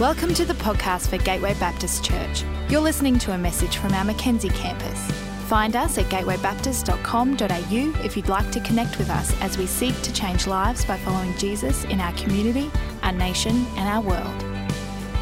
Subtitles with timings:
[0.00, 2.44] Welcome to the podcast for Gateway Baptist Church.
[2.68, 5.10] You're listening to a message from our Mackenzie campus.
[5.48, 10.12] Find us at gatewaybaptist.com.au if you'd like to connect with us as we seek to
[10.12, 12.70] change lives by following Jesus in our community,
[13.02, 14.44] our nation, and our world.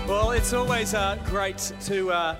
[0.07, 2.37] Well, it's always uh, great to, uh,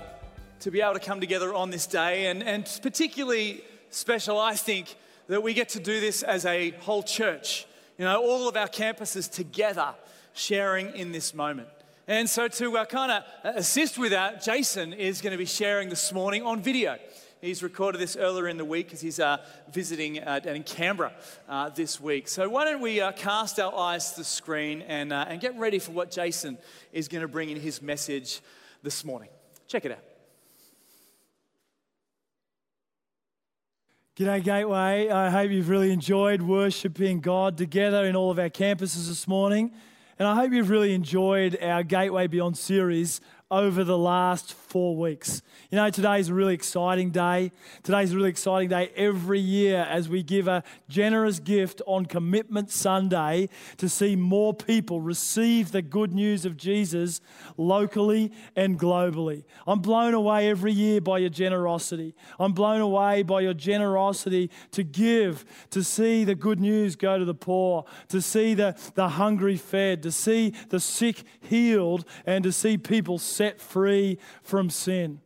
[0.61, 4.95] to be able to come together on this day, and, and particularly special, I think,
[5.29, 7.67] that we get to do this as a whole church.
[7.97, 9.95] You know, all of our campuses together
[10.35, 11.69] sharing in this moment.
[12.09, 15.89] And so, to uh, kind of assist with that, Jason is going to be sharing
[15.89, 16.99] this morning on video.
[17.41, 19.39] He's recorded this earlier in the week because he's uh,
[19.73, 21.13] visiting uh, in Canberra
[21.49, 22.29] uh, this week.
[22.29, 25.59] So, why don't we uh, cast our eyes to the screen and, uh, and get
[25.59, 26.59] ready for what Jason
[26.93, 28.41] is going to bring in his message
[28.85, 29.29] this morning?
[29.67, 30.05] Check it out.
[34.17, 35.11] G'day, Gateway.
[35.11, 39.73] I hope you've really enjoyed worshiping God together in all of our campuses this morning.
[40.19, 45.41] And I hope you've really enjoyed our Gateway Beyond series over the last four weeks.
[45.71, 47.51] You know, today's a really exciting day.
[47.83, 52.71] Today's a really exciting day every year as we give a generous gift on Commitment
[52.71, 57.23] Sunday to see more people receive the good news of Jesus
[57.57, 59.45] locally and globally.
[59.67, 62.15] I'm blown away every year by your generosity.
[62.39, 67.25] I'm blown away by your generosity to give, to see the good news go to
[67.25, 72.53] the poor, to see the, the hungry fed, to see the sick healed, and to
[72.53, 75.21] see people set free from sin.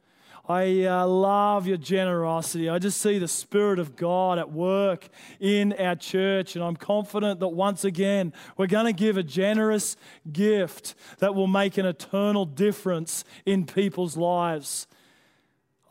[0.50, 2.68] I uh, love your generosity.
[2.68, 7.38] I just see the Spirit of God at work in our church, and I'm confident
[7.38, 9.96] that once again we're going to give a generous
[10.32, 14.88] gift that will make an eternal difference in people's lives.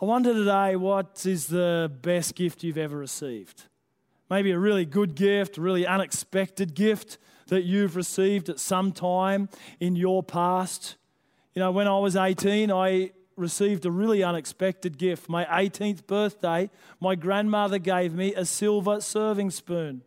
[0.01, 3.63] I wonder today what is the best gift you've ever received?
[4.29, 9.47] Maybe a really good gift, a really unexpected gift that you've received at some time
[9.79, 10.97] in your past.
[11.53, 15.29] You know, when I was 18, I received a really unexpected gift.
[15.29, 20.01] My 18th birthday, my grandmother gave me a silver serving spoon.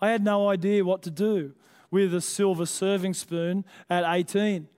[0.00, 1.54] I had no idea what to do
[1.90, 4.68] with a silver serving spoon at 18.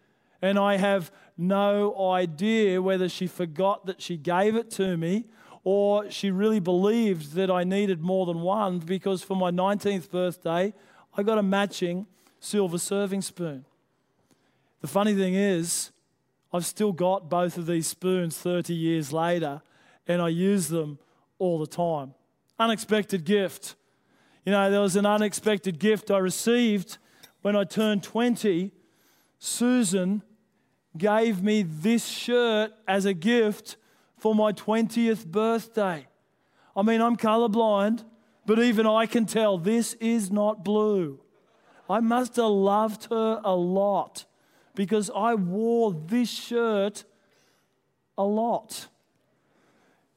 [0.41, 5.25] And I have no idea whether she forgot that she gave it to me
[5.65, 10.73] or she really believed that I needed more than one because for my 19th birthday,
[11.17, 12.07] I got a matching
[12.39, 13.65] silver serving spoon.
[14.81, 15.91] The funny thing is,
[16.53, 19.63] I've still got both of these spoons 30 years later,
[20.07, 20.99] and I use them
[21.39, 22.15] all the time.
[22.59, 23.77] Unexpected gift.
[24.45, 26.99] You know, there was an unexpected gift I received
[27.43, 28.73] when I turned 20.
[29.39, 30.23] Susan
[30.97, 33.77] gave me this shirt as a gift
[34.19, 36.07] for my 20th birthday.
[36.77, 38.05] I mean, I'm colorblind,
[38.45, 41.21] but even I can tell this is not blue.
[41.89, 44.25] I must have loved her a lot
[44.81, 47.05] because I wore this shirt
[48.17, 48.89] a lot.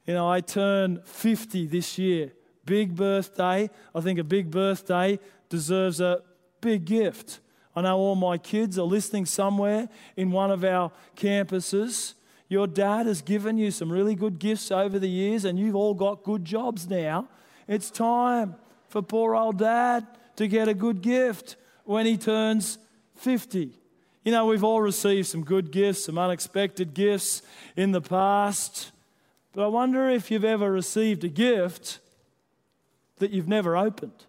[0.06, 2.32] You know, I turn 50 this year.
[2.64, 3.68] Big birthday.
[3.94, 5.18] I think a big birthday
[5.50, 6.22] deserves a
[6.62, 7.40] big gift.
[7.76, 9.86] I know all my kids are listening somewhere
[10.16, 12.14] in one of our campuses.
[12.48, 15.92] Your dad has given you some really good gifts over the years, and you've all
[15.92, 17.28] got good jobs now.
[17.68, 18.54] It's time
[18.88, 22.78] for poor old dad to get a good gift when he turns
[23.16, 23.83] 50.
[24.24, 27.42] You know, we've all received some good gifts, some unexpected gifts
[27.76, 28.90] in the past.
[29.52, 32.00] But I wonder if you've ever received a gift
[33.18, 34.24] that you've never opened.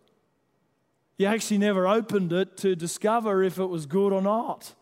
[1.17, 4.73] You actually never opened it to discover if it was good or not.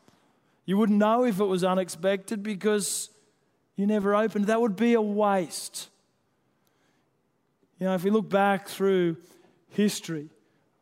[0.65, 3.11] You wouldn't know if it was unexpected because
[3.75, 4.45] you never opened.
[4.45, 4.47] It.
[4.47, 5.89] That would be a waste.
[7.79, 9.17] You know, if we look back through
[9.69, 10.29] history,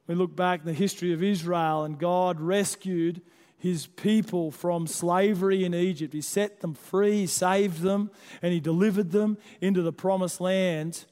[0.08, 3.22] we look back in the history of Israel and God rescued
[3.62, 6.14] his people from slavery in Egypt.
[6.14, 8.10] He set them free, he saved them,
[8.42, 11.06] and he delivered them into the promised land.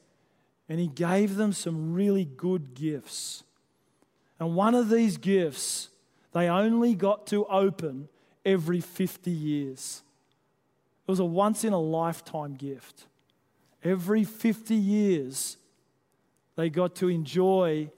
[0.68, 3.44] And he gave them some really good gifts.
[4.40, 5.90] And one of these gifts
[6.32, 8.08] they only got to open
[8.46, 10.04] every 50 years.
[11.08, 13.08] It was a once in a lifetime gift.
[13.84, 15.58] Every 50 years,
[16.56, 17.90] they got to enjoy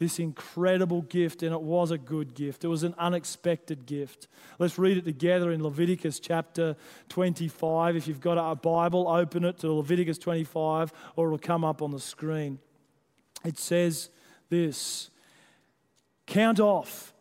[0.00, 2.64] this incredible gift, and it was a good gift.
[2.64, 4.28] It was an unexpected gift.
[4.58, 6.74] Let's read it together in Leviticus chapter
[7.10, 7.96] 25.
[7.96, 11.90] If you've got a Bible, open it to Leviticus 25, or it'll come up on
[11.90, 12.58] the screen.
[13.44, 14.08] It says
[14.48, 15.10] this
[16.26, 17.12] Count off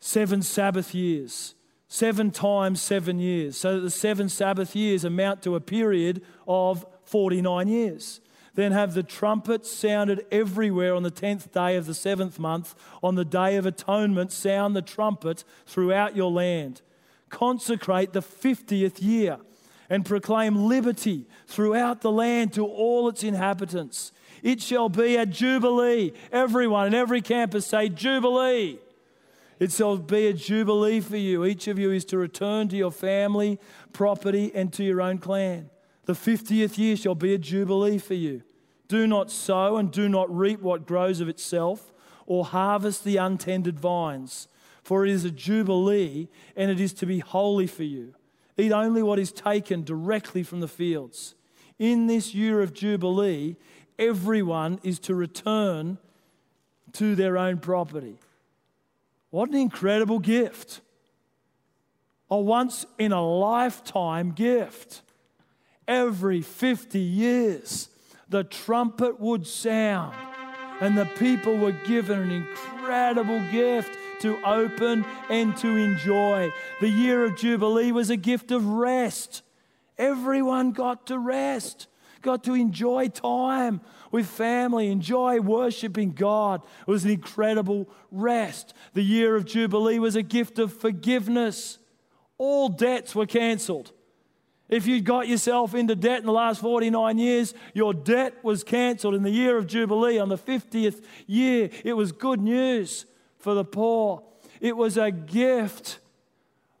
[0.00, 1.54] seven Sabbath years,
[1.86, 6.84] seven times seven years, so that the seven Sabbath years amount to a period of
[7.04, 8.20] 49 years.
[8.56, 12.74] Then have the trumpet sounded everywhere on the tenth day of the seventh month.
[13.02, 16.82] On the day of atonement, sound the trumpet throughout your land.
[17.28, 19.38] consecrate the 50th year
[19.90, 24.12] and proclaim liberty throughout the land to all its inhabitants.
[24.42, 26.12] It shall be a jubilee.
[26.32, 28.78] Everyone in every campus say, Jubilee.
[29.58, 31.44] It shall be a jubilee for you.
[31.44, 33.58] Each of you is to return to your family,
[33.92, 35.70] property, and to your own clan.
[36.04, 38.42] The 50th year shall be a jubilee for you.
[38.88, 41.92] Do not sow and do not reap what grows of itself,
[42.26, 44.48] or harvest the untended vines,
[44.82, 48.14] for it is a jubilee and it is to be holy for you.
[48.56, 51.34] Eat only what is taken directly from the fields.
[51.78, 53.56] In this year of jubilee,
[53.98, 55.98] everyone is to return
[56.92, 58.18] to their own property.
[59.30, 60.80] What an incredible gift!
[62.30, 65.02] A once in a lifetime gift.
[65.86, 67.88] Every 50 years,
[68.28, 70.16] the trumpet would sound,
[70.80, 76.50] and the people were given an incredible gift to open and to enjoy.
[76.80, 79.42] The year of Jubilee was a gift of rest.
[79.98, 81.86] Everyone got to rest,
[82.22, 83.80] got to enjoy time
[84.10, 86.62] with family, enjoy worshiping God.
[86.86, 88.74] It was an incredible rest.
[88.94, 91.78] The year of Jubilee was a gift of forgiveness.
[92.38, 93.92] All debts were cancelled.
[94.68, 99.14] If you'd got yourself into debt in the last 49 years, your debt was cancelled
[99.14, 101.70] in the year of Jubilee on the 50th year.
[101.84, 103.06] It was good news
[103.38, 104.22] for the poor.
[104.60, 106.00] It was a gift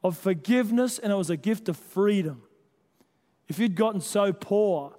[0.02, 2.42] of forgiveness and it was a gift of freedom.
[3.48, 4.96] If you'd gotten so poor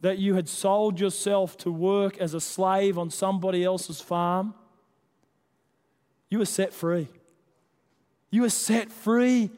[0.00, 4.54] that you had sold yourself to work as a slave on somebody else's farm,
[6.30, 7.08] you were set free.
[8.30, 9.50] You were set free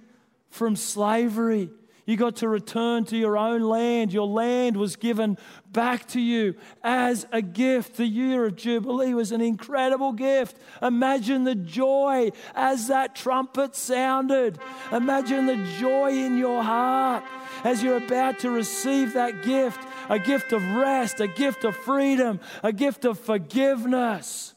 [0.50, 1.70] from slavery.
[2.06, 4.12] You got to return to your own land.
[4.12, 5.38] Your land was given
[5.72, 7.96] back to you as a gift.
[7.96, 10.58] The year of Jubilee was an incredible gift.
[10.82, 14.58] Imagine the joy as that trumpet sounded.
[14.92, 17.24] Imagine the joy in your heart
[17.64, 19.80] as you're about to receive that gift
[20.10, 24.54] a gift of rest, a gift of freedom, a gift of forgiveness,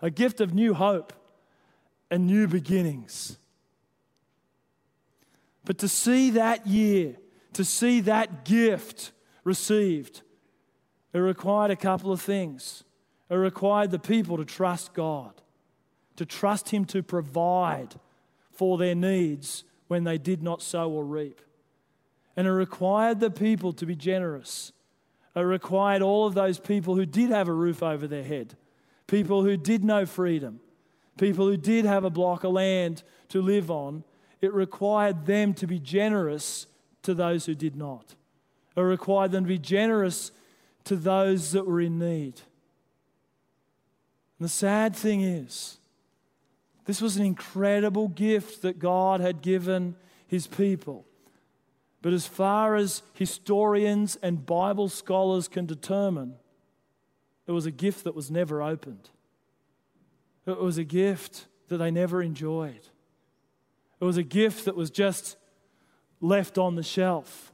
[0.00, 1.12] a gift of new hope
[2.10, 3.37] and new beginnings.
[5.68, 7.16] But to see that year,
[7.52, 9.12] to see that gift
[9.44, 10.22] received,
[11.12, 12.84] it required a couple of things.
[13.28, 15.42] It required the people to trust God,
[16.16, 17.96] to trust Him to provide
[18.50, 21.42] for their needs when they did not sow or reap.
[22.34, 24.72] And it required the people to be generous.
[25.36, 28.56] It required all of those people who did have a roof over their head,
[29.06, 30.60] people who did know freedom,
[31.18, 34.02] people who did have a block of land to live on,
[34.40, 36.66] it required them to be generous
[37.02, 38.14] to those who did not.
[38.76, 40.30] It required them to be generous
[40.84, 42.40] to those that were in need.
[44.38, 45.78] And the sad thing is,
[46.86, 49.96] this was an incredible gift that God had given
[50.26, 51.04] his people.
[52.00, 56.36] But as far as historians and Bible scholars can determine,
[57.46, 59.10] it was a gift that was never opened.
[60.46, 62.86] It was a gift that they never enjoyed.
[64.00, 65.36] It was a gift that was just
[66.20, 67.52] left on the shelf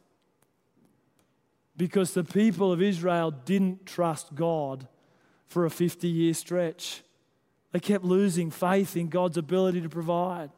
[1.77, 4.87] because the people of Israel didn't trust God
[5.47, 7.03] for a 50 year stretch.
[7.73, 10.51] They kept losing faith in God's ability to provide.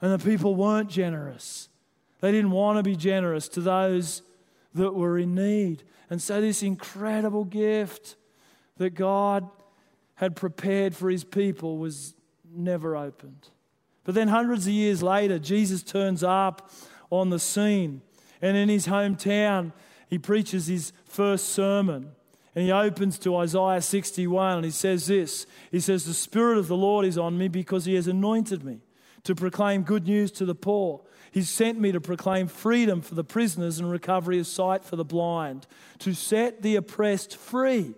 [0.00, 1.68] And the people weren't generous.
[2.20, 4.22] They didn't want to be generous to those
[4.74, 5.84] that were in need.
[6.10, 8.16] And so, this incredible gift
[8.76, 9.48] that God
[10.14, 12.14] had prepared for his people was
[12.52, 13.48] never opened.
[14.04, 16.70] But then, hundreds of years later, Jesus turns up
[17.10, 18.02] on the scene.
[18.40, 19.72] And in his hometown,
[20.08, 22.10] he preaches his first sermon.
[22.54, 26.68] And he opens to Isaiah 61 and he says this He says, The Spirit of
[26.68, 28.80] the Lord is on me because he has anointed me
[29.24, 31.00] to proclaim good news to the poor.
[31.30, 35.04] He's sent me to proclaim freedom for the prisoners and recovery of sight for the
[35.04, 35.66] blind,
[36.00, 37.94] to set the oppressed free,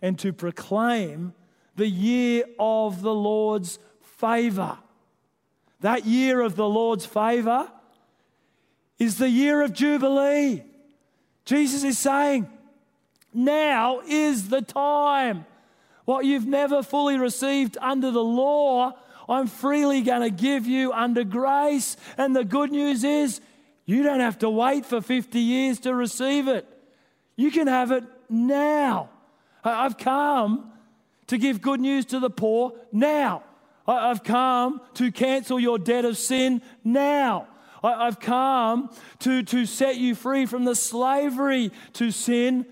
[0.00, 1.34] and to proclaim
[1.74, 4.78] the year of the Lord's favor.
[5.80, 7.70] That year of the Lord's favor
[8.98, 10.62] is the year of Jubilee.
[11.44, 12.48] Jesus is saying,
[13.32, 15.46] now is the time.
[16.04, 18.92] What you've never fully received under the law,
[19.28, 21.96] I'm freely going to give you under grace.
[22.18, 23.40] And the good news is,
[23.86, 26.66] you don't have to wait for 50 years to receive it.
[27.36, 29.08] You can have it now.
[29.64, 30.72] I've come
[31.28, 33.44] to give good news to the poor now.
[33.86, 37.48] I've come to cancel your debt of sin now.
[37.82, 42.66] I've come to, to set you free from the slavery to sin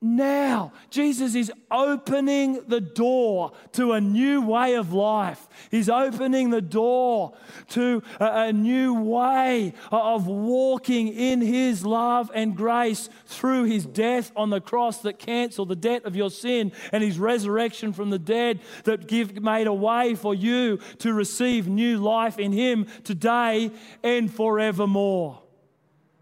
[0.00, 0.72] now.
[0.88, 5.46] Jesus is opening the door to a new way of life.
[5.70, 7.34] He's opening the door
[7.70, 14.32] to a, a, new way of walking in His love and grace through His death
[14.34, 18.18] on the cross that canceled the debt of your sin and His resurrection from the
[18.18, 23.70] dead that give, made a way for you to receive new life in Him today
[24.02, 25.42] and forevermore.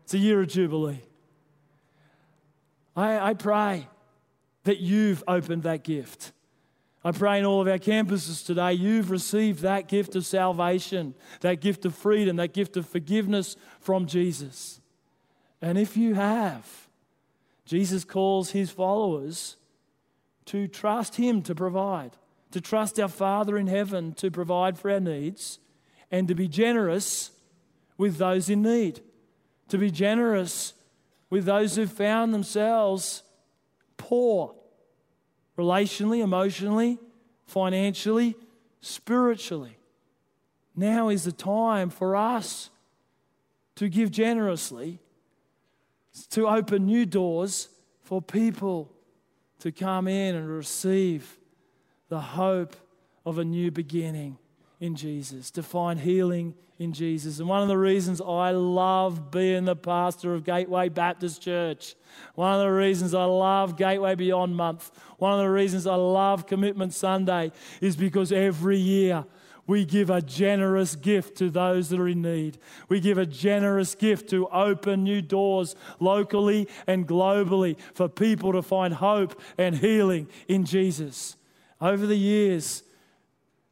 [0.05, 1.08] It's a year of Jubilee.
[2.99, 3.87] I, I pray
[4.65, 6.33] that you've opened that gift.
[7.05, 11.61] I pray in all of our campuses today, you've received that gift of salvation, that
[11.61, 14.81] gift of freedom, that gift of forgiveness from Jesus.
[15.63, 16.89] And if you have,
[17.65, 19.57] Jesus calls his followers
[20.47, 22.17] to trust him to provide,
[22.51, 25.61] to trust our Father in heaven to provide for our needs,
[26.11, 27.31] and to be generous
[27.97, 29.03] with those in need,
[29.69, 30.75] to be generous
[31.31, 33.23] with those who found themselves
[33.97, 34.55] poor
[35.57, 36.99] relationally, emotionally,
[37.47, 38.37] financially,
[38.81, 39.77] spiritually.
[40.77, 42.71] Now is the time for us
[43.75, 45.01] to give generously,
[46.31, 47.69] to open new doors
[48.03, 48.91] for people
[49.61, 51.39] to come in and receive
[52.09, 52.77] the hope
[53.27, 54.39] of a new beginning
[54.81, 57.41] in Jesus, to find healing in Jesus.
[57.41, 61.97] And one of the reasons I love being the pastor of Gateway Baptist Church,
[62.35, 66.47] one of the reasons I love Gateway Beyond Month, one of the reasons I love
[66.47, 69.25] Commitment Sunday is because every year
[69.67, 72.59] we give a generous gift to those that are in need.
[72.89, 78.63] We give a generous gift to open new doors locally and globally for people to
[78.63, 81.37] find hope and healing in Jesus.
[81.81, 82.83] Over the years,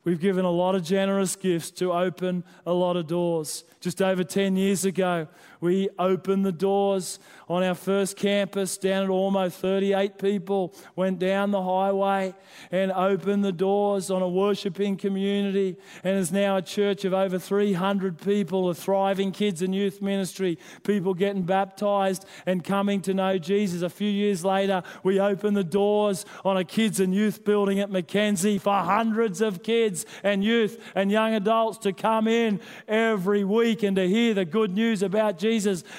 [0.07, 3.65] We've given a lot of generous gifts to open a lot of doors.
[3.81, 5.27] Just over 10 years ago,
[5.61, 9.53] we opened the doors on our first campus down at Ormeau.
[9.53, 12.35] 38 people went down the highway
[12.71, 15.77] and opened the doors on a worshiping community.
[16.05, 20.59] And is now a church of over 300 people, a thriving kids and youth ministry,
[20.83, 23.83] people getting baptized and coming to know Jesus.
[23.83, 27.91] A few years later, we opened the doors on a kids and youth building at
[27.91, 33.83] Mackenzie for hundreds of kids and youth and young adults to come in every week
[33.83, 35.46] and to hear the good news about Jesus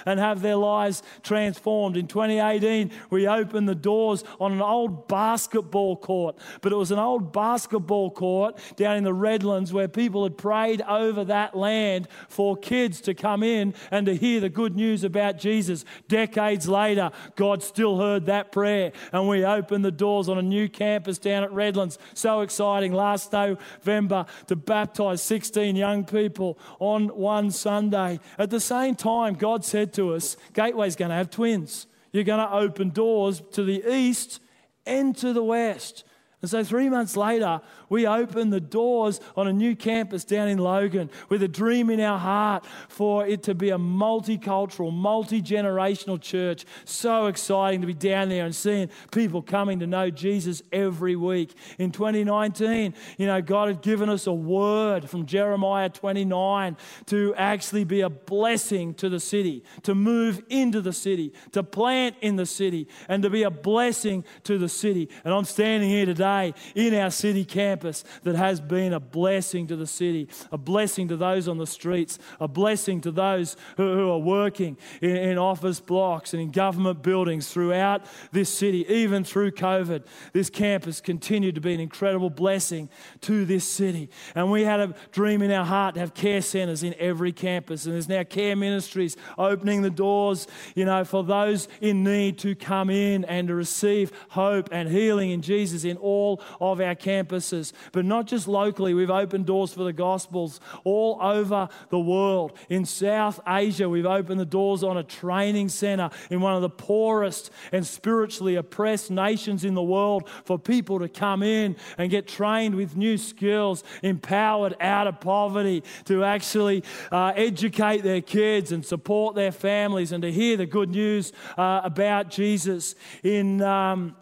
[0.05, 1.97] and have their lives transformed.
[1.97, 6.99] In 2018, we opened the doors on an old basketball court, but it was an
[6.99, 12.57] old basketball court down in the Redlands where people had prayed over that land for
[12.57, 15.85] kids to come in and to hear the good news about Jesus.
[16.07, 20.69] Decades later, God still heard that prayer, and we opened the doors on a new
[20.69, 21.97] campus down at Redlands.
[22.13, 22.93] So exciting.
[22.93, 28.19] Last November, to baptize 16 young people on one Sunday.
[28.37, 31.87] At the same time, God said to us, Gateway's going to have twins.
[32.11, 34.39] You're going to open doors to the east
[34.85, 36.03] and to the west.
[36.39, 40.59] And so, three months later, we opened the doors on a new campus down in
[40.59, 46.21] Logan with a dream in our heart for it to be a multicultural, multi generational
[46.21, 46.63] church.
[46.85, 51.55] So exciting to be down there and seeing people coming to know Jesus every week.
[51.79, 56.77] In 2019, you know, God had given us a word from Jeremiah 29
[57.07, 62.15] to actually be a blessing to the city, to move into the city, to plant
[62.21, 65.09] in the city, and to be a blessing to the city.
[65.25, 69.67] And I'm standing here today today in our city campus that has been a blessing
[69.67, 73.93] to the city, a blessing to those on the streets, a blessing to those who,
[73.93, 79.23] who are working in, in office blocks and in government buildings throughout this city, even
[79.23, 80.05] through COVID.
[80.33, 82.89] This campus continued to be an incredible blessing
[83.21, 84.09] to this city.
[84.35, 87.85] And we had a dream in our heart to have care centres in every campus.
[87.85, 92.55] And there's now care ministries opening the doors, you know, for those in need to
[92.55, 96.95] come in and to receive hope and healing in Jesus in all all of our
[96.95, 97.73] campuses.
[97.91, 102.57] But not just locally, we've opened doors for the Gospels all over the world.
[102.69, 106.69] In South Asia, we've opened the doors on a training center in one of the
[106.69, 112.27] poorest and spiritually oppressed nations in the world for people to come in and get
[112.27, 118.85] trained with new skills, empowered out of poverty to actually uh, educate their kids and
[118.85, 122.95] support their families and to hear the good news uh, about Jesus.
[123.23, 124.15] In um,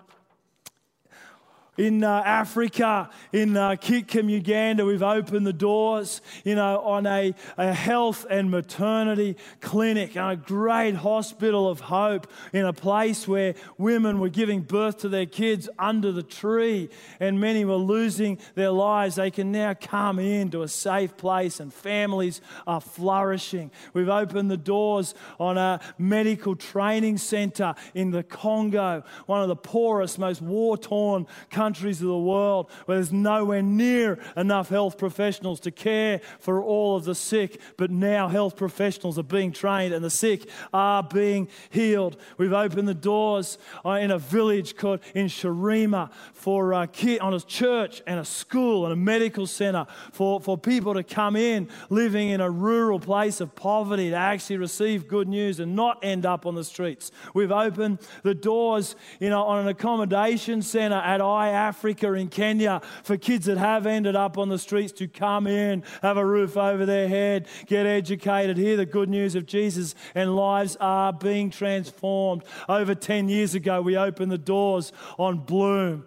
[1.78, 7.74] In uh, Africa, in uh, Uganda, we've opened the doors, you know, on a, a
[7.74, 14.22] health and maternity clinic, and a great hospital of hope in a place where women
[14.22, 16.90] were giving birth to their kids under the tree,
[17.20, 19.16] and many were losing their lives.
[19.16, 23.70] They can now come into a safe place, and families are flourishing.
[23.94, 29.58] We've opened the doors on a medical training center in the Congo, one of the
[29.58, 35.00] poorest, most war torn countries countries of the world where there's nowhere near enough health
[35.00, 39.92] professionals to care for all of the sick, but now health professionals are being trained
[39.92, 42.18] and the sick are being healed.
[42.38, 47.34] We've opened the doors uh, in a village called in Sharima for a kid, on
[47.34, 51.68] a church and a school and a medical center for, for people to come in
[51.90, 56.28] living in a rural place of poverty to actually receive good news and not end
[56.28, 57.12] up on the streets.
[57.34, 62.82] We've opened the doors you know, on an accommodation center at I Africa, in Kenya,
[63.04, 66.58] for kids that have ended up on the streets to come in, have a roof
[66.58, 71.50] over their head, get educated, hear the good news of Jesus, and lives are being
[71.50, 72.44] transformed.
[72.70, 76.06] Over 10 years ago, we opened the doors on Bloom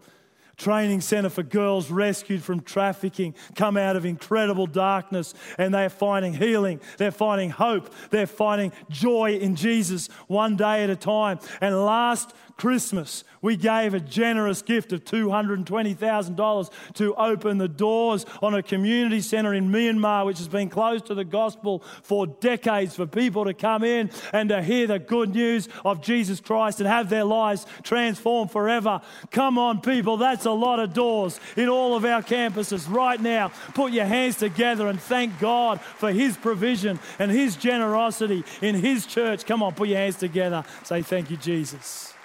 [0.58, 6.34] training center for girls rescued from trafficking come out of incredible darkness and they're finding
[6.34, 11.84] healing they're finding hope they're finding joy in jesus one day at a time and
[11.84, 18.64] last Christmas, we gave a generous gift of $220,000 to open the doors on a
[18.64, 23.44] community center in Myanmar, which has been closed to the gospel for decades, for people
[23.44, 27.22] to come in and to hear the good news of Jesus Christ and have their
[27.22, 29.02] lives transformed forever.
[29.30, 33.52] Come on, people, that's a lot of doors in all of our campuses right now.
[33.74, 39.06] Put your hands together and thank God for His provision and His generosity in His
[39.06, 39.46] church.
[39.46, 40.64] Come on, put your hands together.
[40.82, 42.17] Say, Thank you, Jesus.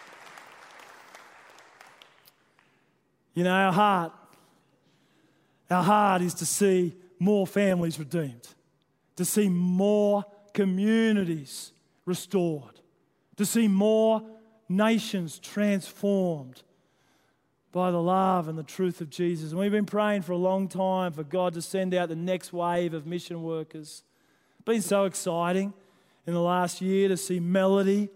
[3.34, 4.12] You know, our heart,
[5.70, 8.48] our heart is to see more families redeemed,
[9.16, 11.72] to see more communities
[12.06, 12.80] restored,
[13.38, 14.22] to see more
[14.70, 16.62] nations transformed
[17.72, 19.52] by the love and the truth of Jesus.
[19.52, 22.54] And we've been praying for a long time for God to send out the next
[22.54, 24.04] wave of mission workers.
[24.54, 25.74] It's been so exciting
[26.28, 28.10] in the last year to see Melody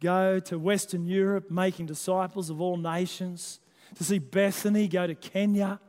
[0.00, 3.60] go to Western Europe, making disciples of all nations
[3.94, 5.80] to see Bethany go to Kenya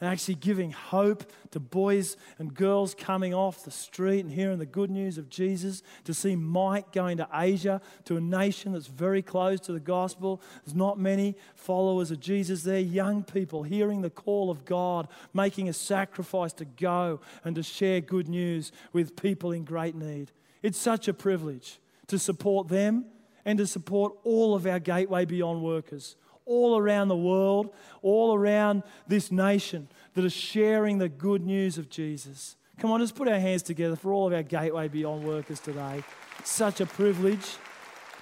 [0.00, 4.66] and actually giving hope to boys and girls coming off the street and hearing the
[4.66, 9.20] good news of Jesus, to see Mike going to Asia, to a nation that's very
[9.20, 10.40] close to the gospel.
[10.64, 12.78] There's not many followers of Jesus there.
[12.78, 18.00] Young people hearing the call of God, making a sacrifice to go and to share
[18.00, 20.32] good news with people in great need.
[20.62, 23.04] It's such a privilege to support them
[23.44, 27.72] and to support all of our Gateway Beyond workers all around the world,
[28.02, 32.56] all around this nation that are sharing the good news of Jesus.
[32.78, 36.02] Come on, let's put our hands together for all of our Gateway Beyond workers today.
[36.44, 37.56] such a privilege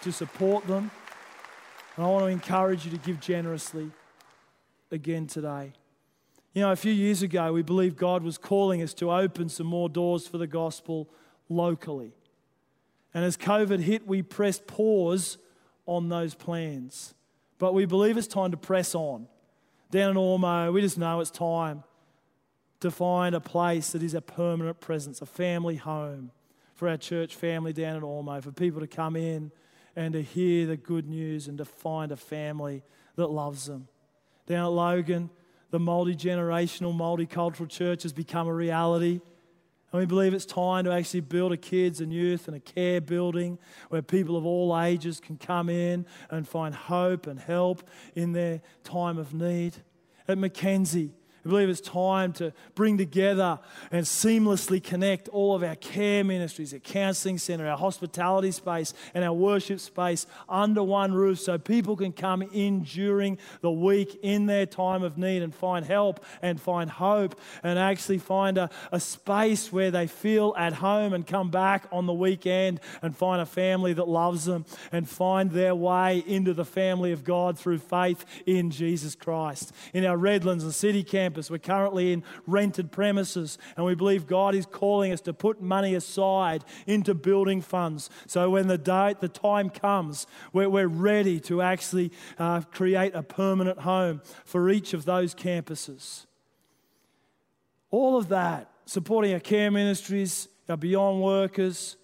[0.03, 0.91] to support them.
[1.97, 3.91] And I want to encourage you to give generously
[4.91, 5.73] again today.
[6.55, 9.67] You know, a few years ago, we believed God was calling us to open some
[9.67, 11.09] more doors for the gospel
[11.49, 12.13] locally.
[13.15, 15.39] And as COVID hit, we pressed pause
[15.87, 17.15] on those plans.
[17.59, 19.27] But we believe it's time to press on.
[19.91, 21.83] Down in Ormeau, we just know it's time
[22.81, 26.31] to find a place that is a permanent presence, a family home
[26.75, 29.51] for our church family down in Ormeau, for people to come in
[29.97, 32.85] and to hear the good news and to find a family
[33.17, 33.89] that loves them.
[34.47, 35.31] Down at Logan,
[35.71, 39.21] the multi generational, multicultural church has become a reality.
[39.91, 43.01] And we believe it's time to actually build a kids and youth and a care
[43.01, 48.33] building where people of all ages can come in and find hope and help in
[48.33, 49.77] their time of need.
[50.27, 51.13] At Mackenzie,
[51.45, 56.75] I believe it's time to bring together and seamlessly connect all of our care ministries,
[56.75, 61.97] our counseling center, our hospitality space, and our worship space under one roof so people
[61.97, 66.61] can come in during the week in their time of need and find help and
[66.61, 71.51] find hope and actually find a, a space where they feel at home and come
[71.51, 76.23] back on the weekend and find a family that loves them and find their way
[76.27, 79.73] into the family of God through faith in Jesus Christ.
[79.93, 81.51] In our Redlands and City campus, campus.
[81.51, 85.95] We're currently in rented premises, and we believe God is calling us to put money
[85.95, 88.09] aside into building funds.
[88.27, 93.23] So when the date, the time comes, where we're ready to actually uh, create a
[93.23, 96.25] permanent home for each of those campuses.
[97.91, 101.99] All of that, supporting our care ministries, our beyond workers,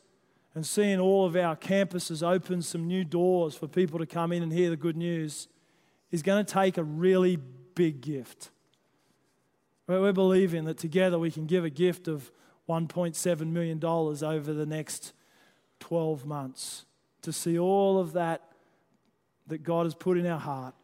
[0.55, 4.43] and seeing all of our campuses open some new doors for people to come in
[4.43, 5.49] and hear the good news
[6.11, 7.39] is going to take a really
[7.75, 8.51] big gift.
[9.87, 12.31] We're believing that together we can give a gift of
[12.69, 15.13] $1.7 million over the next
[15.81, 16.87] 12 months
[17.23, 18.43] to see all of that
[19.47, 20.75] that God has put in our heart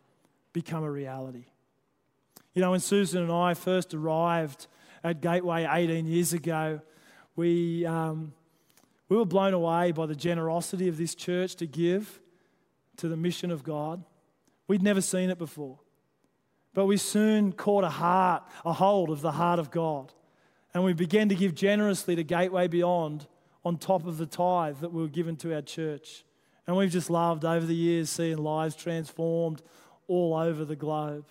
[0.53, 1.47] become a reality.
[2.53, 4.67] You know, when Susan and I first arrived
[5.03, 6.83] at Gateway 18 years ago,
[7.37, 8.35] we, um,
[9.09, 12.21] we were blown away by the generosity of this church to give
[12.99, 14.05] to the mission of God.
[14.69, 15.79] We'd never seen it before.
[16.75, 20.13] But we soon caught a heart, a hold of the heart of God.
[20.73, 23.27] And we began to give generously to Gateway Beyond
[23.65, 26.25] on top of the tithe that we were given to our church.
[26.67, 29.63] And we've just loved over the years seeing lives transformed
[30.07, 31.25] all over the globe.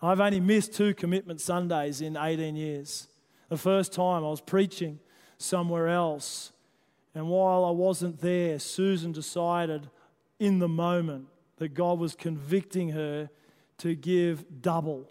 [0.00, 3.08] I've only missed two commitment Sundays in 18 years.
[3.48, 5.00] The first time I was preaching
[5.38, 6.52] somewhere else,
[7.14, 9.88] and while I wasn't there, Susan decided
[10.38, 13.30] in the moment that God was convicting her
[13.78, 15.08] to give double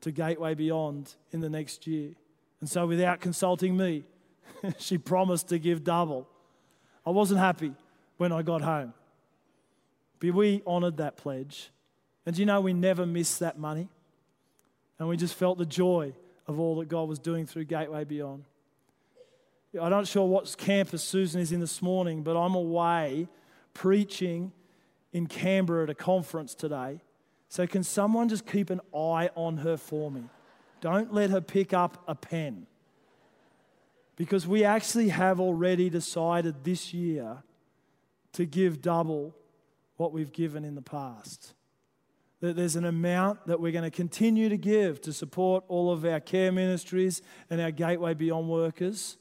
[0.00, 2.12] to Gateway Beyond in the next year.
[2.60, 4.04] And so, without consulting me,
[4.78, 6.28] she promised to give double.
[7.04, 7.72] I wasn't happy
[8.16, 8.94] when I got home.
[10.20, 11.70] But we honoured that pledge.
[12.24, 13.88] And you know we never missed that money?
[14.98, 16.14] And we just felt the joy
[16.46, 18.44] of all that God was doing through Gateway Beyond.
[19.80, 23.26] I'm not sure what campus Susan is in this morning, but I'm away
[23.74, 24.52] preaching
[25.12, 27.00] in Canberra at a conference today.
[27.52, 30.22] So, can someone just keep an eye on her for me?
[30.80, 32.66] Don't let her pick up a pen.
[34.16, 37.42] Because we actually have already decided this year
[38.32, 39.34] to give double
[39.98, 41.52] what we've given in the past.
[42.40, 46.06] That there's an amount that we're going to continue to give to support all of
[46.06, 49.18] our care ministries and our Gateway Beyond workers.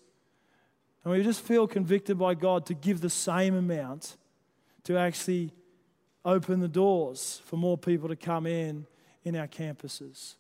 [1.04, 4.16] And we just feel convicted by God to give the same amount
[4.86, 5.52] to actually
[6.24, 8.86] open the doors for more people to come in
[9.24, 10.36] in our campuses.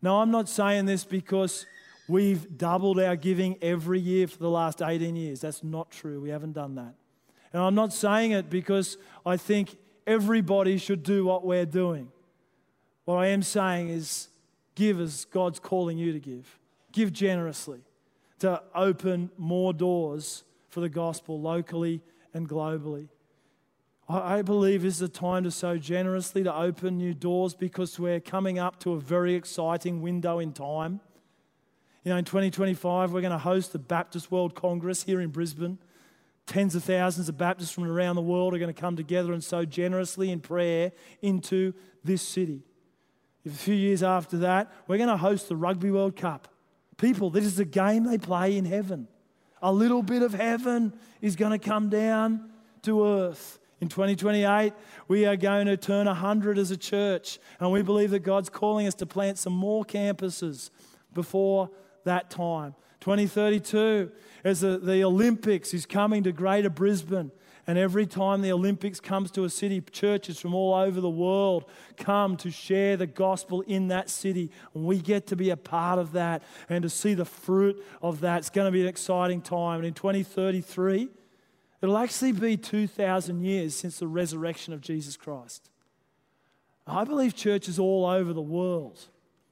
[0.00, 1.66] Now, I'm not saying this because
[2.08, 5.40] we've doubled our giving every year for the last 18 years.
[5.40, 6.20] That's not true.
[6.20, 6.94] We haven't done that.
[7.52, 12.08] And I'm not saying it because I think everybody should do what we're doing.
[13.04, 14.28] What I am saying is
[14.74, 16.58] give as God's calling you to give.
[16.92, 17.80] Give generously
[18.40, 22.02] to open more doors for the gospel locally
[22.34, 23.08] and globally.
[24.10, 28.58] I believe is a time to sow generously, to open new doors because we're coming
[28.58, 31.00] up to a very exciting window in time.
[32.04, 35.76] You know, in 2025, we're going to host the Baptist World Congress here in Brisbane.
[36.46, 39.44] Tens of thousands of Baptists from around the world are going to come together and
[39.44, 42.62] sow generously in prayer into this city.
[43.44, 46.48] A few years after that, we're going to host the Rugby World Cup.
[46.96, 49.06] People, this is a game they play in heaven.
[49.60, 52.48] A little bit of heaven is going to come down
[52.82, 53.58] to earth.
[53.80, 54.72] In 2028,
[55.06, 58.88] we are going to turn 100 as a church, and we believe that God's calling
[58.88, 60.70] us to plant some more campuses
[61.14, 61.70] before
[62.04, 62.74] that time.
[63.00, 64.10] 2032,
[64.42, 67.30] as the, the Olympics is coming to Greater Brisbane,
[67.68, 71.66] and every time the Olympics comes to a city, churches from all over the world
[71.98, 74.50] come to share the gospel in that city.
[74.74, 78.20] And we get to be a part of that and to see the fruit of
[78.20, 78.38] that.
[78.38, 79.80] It's going to be an exciting time.
[79.80, 81.10] And in 2033,
[81.80, 85.70] It'll actually be 2,000 years since the resurrection of Jesus Christ.
[86.86, 88.98] I believe churches all over the world,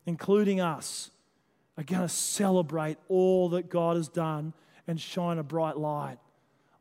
[0.07, 1.11] including us,
[1.77, 4.55] are going to celebrate all that God has done
[4.87, 6.19] and shine a bright light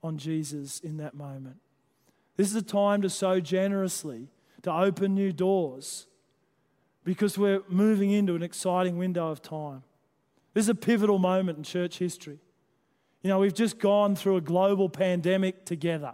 [0.01, 1.57] on Jesus in that moment.
[2.37, 4.29] This is a time to sow generously,
[4.63, 6.07] to open new doors,
[7.03, 9.83] because we're moving into an exciting window of time.
[10.53, 12.39] This is a pivotal moment in church history.
[13.25, 16.13] You know, we've just gone through a global pandemic together.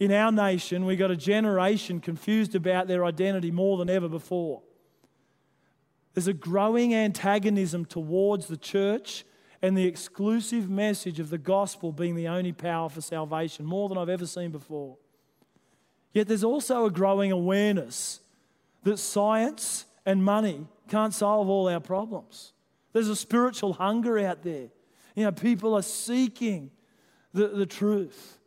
[0.00, 4.62] In our nation, we've got a generation confused about their identity more than ever before.
[6.14, 9.26] There's a growing antagonism towards the church
[9.60, 13.98] and the exclusive message of the gospel being the only power for salvation, more than
[13.98, 14.96] I've ever seen before.
[16.14, 18.20] Yet there's also a growing awareness
[18.84, 22.54] that science and money can't solve all our problems.
[22.94, 24.68] There's a spiritual hunger out there
[25.14, 26.70] you know, people are seeking
[27.32, 28.38] the, the truth.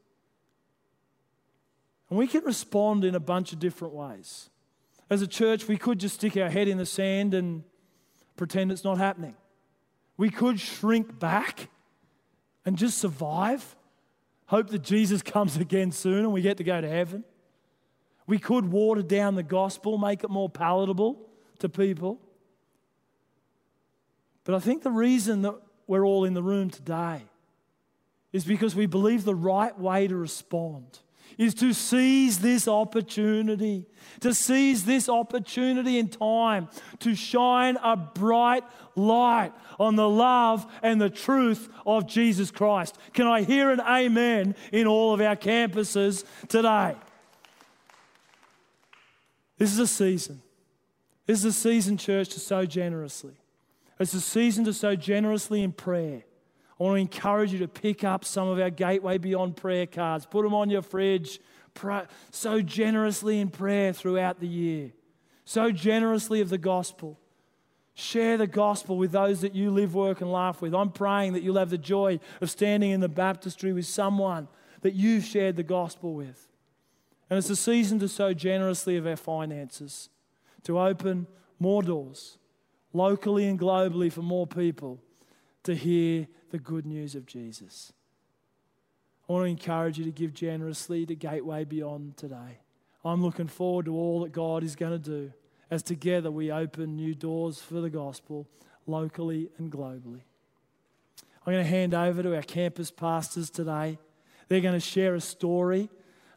[2.10, 4.50] And we can respond in a bunch of different ways.
[5.10, 7.64] As a church, we could just stick our head in the sand and
[8.36, 9.36] pretend it's not happening.
[10.18, 11.70] We could shrink back
[12.66, 13.76] and just survive,
[14.48, 17.24] hope that Jesus comes again soon and we get to go to heaven.
[18.26, 21.18] We could water down the gospel, make it more palatable
[21.60, 22.20] to people.
[24.44, 25.56] But I think the reason that
[25.88, 27.22] we're all in the room today
[28.34, 31.00] is because we believe the right way to respond
[31.38, 33.86] is to seize this opportunity,
[34.22, 36.68] to seize this opportunity in time
[37.00, 38.64] to shine a bright
[38.96, 42.98] light on the love and the truth of Jesus Christ.
[43.14, 46.96] Can I hear an amen in all of our campuses today?
[49.58, 50.42] This is a season.
[51.26, 53.36] This is a season, church, to sow generously.
[54.00, 56.24] It's a season to sow generously in prayer.
[56.80, 60.26] I want to encourage you to pick up some of our Gateway Beyond prayer cards,
[60.26, 61.40] put them on your fridge.
[61.74, 64.92] Pray, so generously in prayer throughout the year,
[65.46, 67.20] so generously of the gospel.
[67.94, 70.76] Share the gospel with those that you live, work, and laugh with.
[70.76, 74.48] I'm praying that you'll have the joy of standing in the baptistry with someone
[74.82, 76.48] that you've shared the gospel with.
[77.30, 80.10] And it's a season to sow generously of our finances,
[80.64, 81.26] to open
[81.60, 82.38] more doors,
[82.94, 85.00] locally and globally, for more people
[85.64, 87.92] to hear the good news of Jesus.
[89.28, 92.60] I want to encourage you to give generously to Gateway Beyond today.
[93.04, 95.34] I'm looking forward to all that God is going to do
[95.70, 98.48] as together we open new doors for the gospel
[98.86, 100.22] locally and globally.
[101.46, 103.98] I'm going to hand over to our campus pastors today.
[104.48, 105.90] They're going to share a story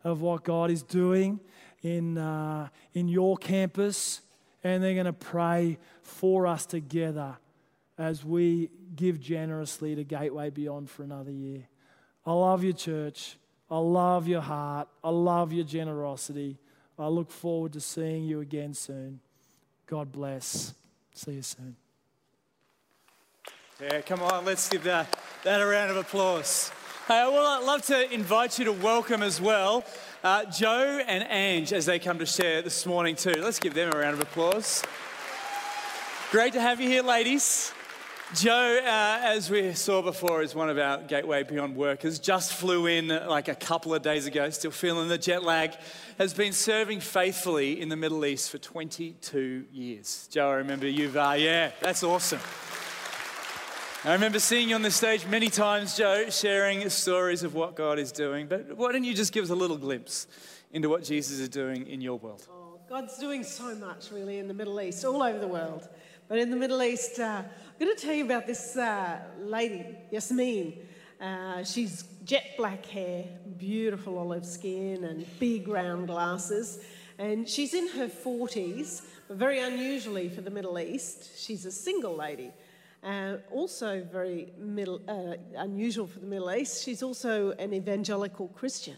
[0.05, 1.41] of what God is doing
[1.83, 4.21] in, uh, in your campus,
[4.63, 7.37] and they're going to pray for us together
[7.99, 11.69] as we give generously to Gateway Beyond for another year.
[12.27, 13.37] I love your church.
[13.71, 14.89] I love your heart.
[15.03, 16.59] I love your generosity.
[16.99, 19.21] I look forward to seeing you again soon.
[19.87, 20.75] God bless.
[21.15, 21.77] See you soon.
[23.81, 26.71] Yeah, come on, let's give that, that a round of applause.
[27.09, 29.85] Hey, well, I'd love to invite you to welcome as well
[30.23, 33.35] uh, Joe and Ange as they come to share this morning, too.
[33.39, 34.83] Let's give them a round of applause.
[36.31, 37.73] Great to have you here, ladies.
[38.35, 42.21] Joe, uh, as we saw before, is one of our Gateway Beyond workers.
[42.21, 45.75] Just flew in like a couple of days ago, still feeling the jet lag.
[46.17, 50.29] Has been serving faithfully in the Middle East for 22 years.
[50.31, 52.41] Joe, I remember you've, uh, yeah, that's awesome.
[54.03, 57.99] I remember seeing you on the stage many times, Joe, sharing stories of what God
[57.99, 58.47] is doing.
[58.47, 60.27] But why don't you just give us a little glimpse
[60.73, 62.47] into what Jesus is doing in your world?
[62.51, 65.87] Oh, God's doing so much, really, in the Middle East, all over the world.
[66.29, 69.85] But in the Middle East, uh, I'm going to tell you about this uh, lady,
[70.11, 70.79] Yasmin.
[71.21, 73.27] Uh, she's jet black hair,
[73.59, 76.83] beautiful olive skin, and big round glasses.
[77.19, 82.17] And she's in her 40s, but very unusually for the Middle East, she's a single
[82.17, 82.51] lady.
[83.03, 88.97] Uh, also, very middle, uh, unusual for the Middle East, she's also an evangelical Christian.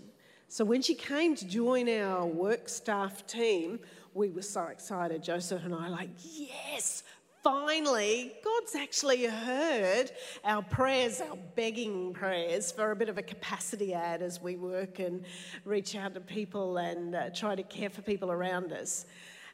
[0.48, 3.78] So, when she came to join our work staff team,
[4.12, 5.22] we were so excited.
[5.22, 7.04] Joseph and I, like, yes,
[7.42, 10.10] finally, God's actually heard
[10.44, 14.98] our prayers, our begging prayers for a bit of a capacity ad as we work
[14.98, 15.24] and
[15.64, 19.06] reach out to people and uh, try to care for people around us.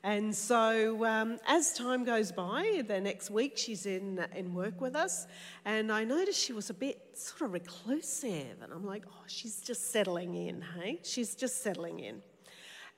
[0.05, 4.95] And so, um, as time goes by, the next week she's in, in work with
[4.95, 5.27] us,
[5.65, 8.63] and I noticed she was a bit sort of reclusive.
[8.63, 11.01] And I'm like, oh, she's just settling in, hey?
[11.03, 12.23] She's just settling in.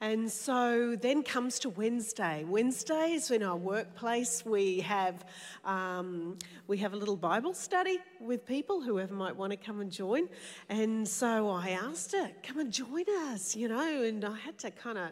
[0.02, 2.44] And so then comes to Wednesday.
[2.48, 5.26] Wednesdays in our workplace, we have,
[5.64, 9.90] um, we have a little Bible study with people, whoever might want to come and
[9.90, 10.28] join.
[10.70, 14.70] And so I asked her, come and join us, you know, and I had to
[14.70, 15.10] kind of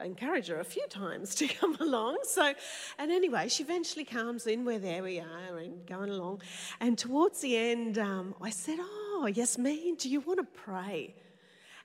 [0.00, 2.18] encourage her a few times to come along.
[2.24, 2.52] So,
[2.98, 4.64] and anyway, she eventually comes in.
[4.64, 6.42] We're there, we are, and going along.
[6.80, 11.14] And towards the end, um, I said, Oh, Yasmin, do you want to pray?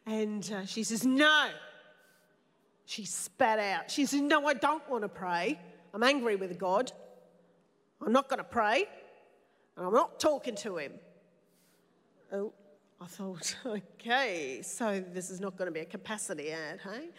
[0.06, 1.50] And uh, she says, No.
[2.86, 3.92] She spat out.
[3.92, 5.60] She said, No, I don't want to pray.
[5.94, 6.92] I'm angry with God.
[8.02, 8.86] I'm not going to pray.
[9.76, 10.94] And I'm not talking to him.
[12.32, 12.54] Oh,
[13.00, 17.10] I thought, okay, so this is not going to be a capacity ad, hey?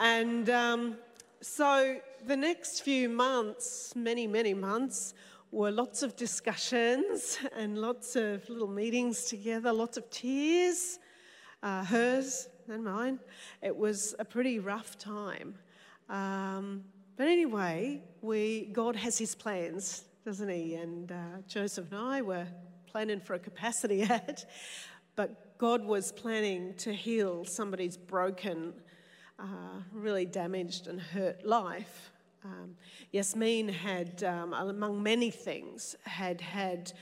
[0.00, 0.96] And um,
[1.40, 5.14] so the next few months, many, many months,
[5.50, 10.98] were lots of discussions and lots of little meetings together, lots of tears,
[11.62, 13.20] uh, hers and mine.
[13.62, 15.54] It was a pretty rough time.
[16.08, 16.84] Um,
[17.16, 20.74] but anyway, we, God has his plans, doesn't he?
[20.74, 22.46] And uh, Joseph and I were
[22.86, 24.44] planning for a capacity ad,
[25.14, 28.72] but God was planning to heal somebody's broken,
[29.38, 32.10] uh, really damaged and hurt life.
[32.44, 32.76] Um,
[33.12, 36.92] Yasmin had, um, among many things, had had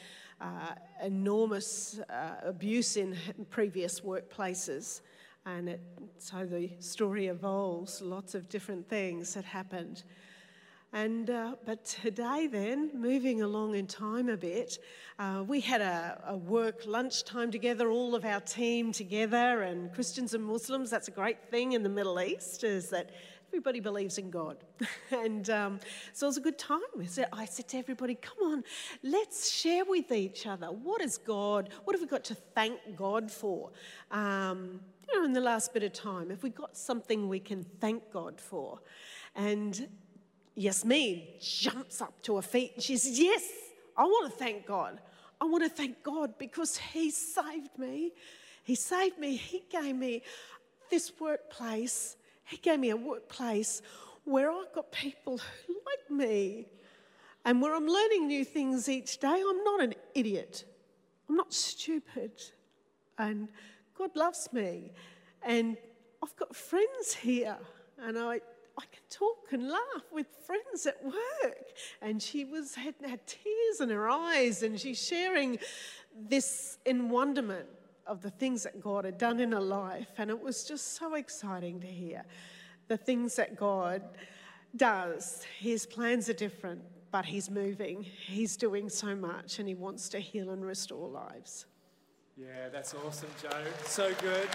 [0.41, 3.17] uh, enormous uh, abuse in
[3.51, 5.01] previous workplaces.
[5.45, 5.81] And it,
[6.19, 10.05] so the story evolves, lots of different things had happened.
[10.95, 14.79] And, uh, but today, then, moving along in time a bit,
[15.19, 20.35] uh, we had a, a, work lunchtime together, all of our team together, and Christians
[20.35, 20.91] and Muslims.
[20.91, 23.09] That's a great thing in the Middle East, is that
[23.49, 24.59] everybody believes in God.
[25.11, 25.81] and um,
[26.13, 26.81] so it was a good time.
[27.33, 28.65] I said to everybody, come on,
[29.03, 30.67] let's share with each other.
[30.67, 31.71] What is God?
[31.85, 33.71] What have we got to thank God for?
[34.11, 37.65] Um, you know, in the last bit of time, have we got something we can
[37.81, 38.81] thank God for?
[39.35, 39.89] And
[40.55, 43.45] Yasmin jumps up to her feet and she says, Yes,
[43.97, 45.01] I want to thank God.
[45.41, 48.13] I want to thank God because He saved me.
[48.63, 49.37] He saved me.
[49.37, 50.23] He gave me
[50.91, 52.17] this workplace.
[52.45, 53.83] He gave me a workplace
[54.25, 56.67] where I've got people who like me
[57.45, 59.43] and where I'm learning new things each day.
[59.49, 60.65] I'm not an idiot.
[61.29, 62.33] I'm not stupid.
[63.19, 63.49] And
[63.97, 64.93] God loves me.
[65.43, 65.77] And
[66.23, 67.57] I've got friends here.
[67.99, 68.41] And I,
[68.79, 71.67] I can talk and laugh with friends at work.
[72.01, 75.59] And she was had, had tears in her eyes, and she's sharing
[76.29, 77.67] this in wonderment
[78.07, 80.09] of the things that God had done in her life.
[80.19, 82.25] And it was just so exciting to hear
[82.89, 84.03] the things that God
[84.77, 85.45] does.
[85.59, 88.03] His plans are different, but He's moving.
[88.03, 91.67] He's doing so much, and He wants to heal and restore lives.
[92.37, 93.65] Yeah, that's awesome, Joe.
[93.85, 94.49] So good.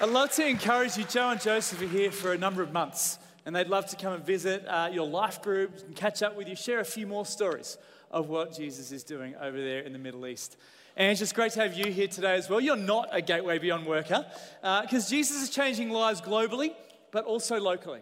[0.00, 1.04] I'd love to encourage you.
[1.04, 4.14] Joe and Joseph are here for a number of months, and they'd love to come
[4.14, 7.24] and visit uh, your life group and catch up with you, share a few more
[7.24, 7.78] stories
[8.10, 10.56] of what Jesus is doing over there in the Middle East.
[10.96, 12.60] And it's just great to have you here today as well.
[12.60, 14.26] You're not a Gateway Beyond worker
[14.60, 16.74] because uh, Jesus is changing lives globally,
[17.12, 18.00] but also locally.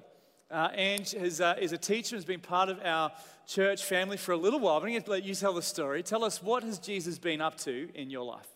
[0.50, 3.12] Uh, Ange is, uh, is a teacher, has been part of our
[3.46, 4.76] church family for a little while.
[4.76, 6.02] I'm going to let you tell the story.
[6.02, 8.48] Tell us what has Jesus been up to in your life?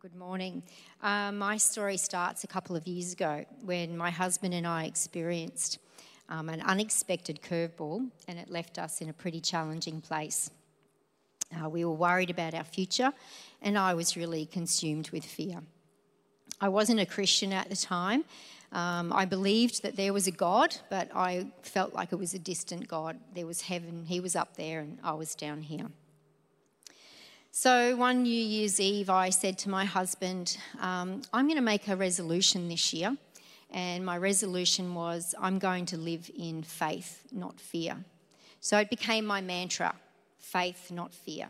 [0.00, 0.62] Good morning.
[1.02, 5.78] Uh, my story starts a couple of years ago when my husband and I experienced
[6.30, 10.50] um, an unexpected curveball and it left us in a pretty challenging place.
[11.54, 13.12] Uh, we were worried about our future
[13.60, 15.60] and I was really consumed with fear.
[16.62, 18.24] I wasn't a Christian at the time.
[18.72, 22.38] Um, I believed that there was a God, but I felt like it was a
[22.38, 23.18] distant God.
[23.34, 25.88] There was heaven, He was up there, and I was down here.
[27.52, 31.88] So one New Year's Eve, I said to my husband, um, I'm going to make
[31.88, 33.16] a resolution this year.
[33.72, 37.96] And my resolution was, I'm going to live in faith, not fear.
[38.60, 39.94] So it became my mantra
[40.38, 41.48] faith, not fear.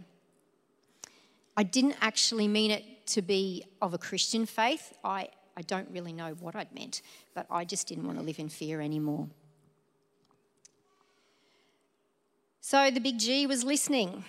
[1.56, 4.94] I didn't actually mean it to be of a Christian faith.
[5.04, 7.02] I, I don't really know what I'd meant,
[7.34, 9.28] but I just didn't want to live in fear anymore.
[12.62, 14.24] So the big G was listening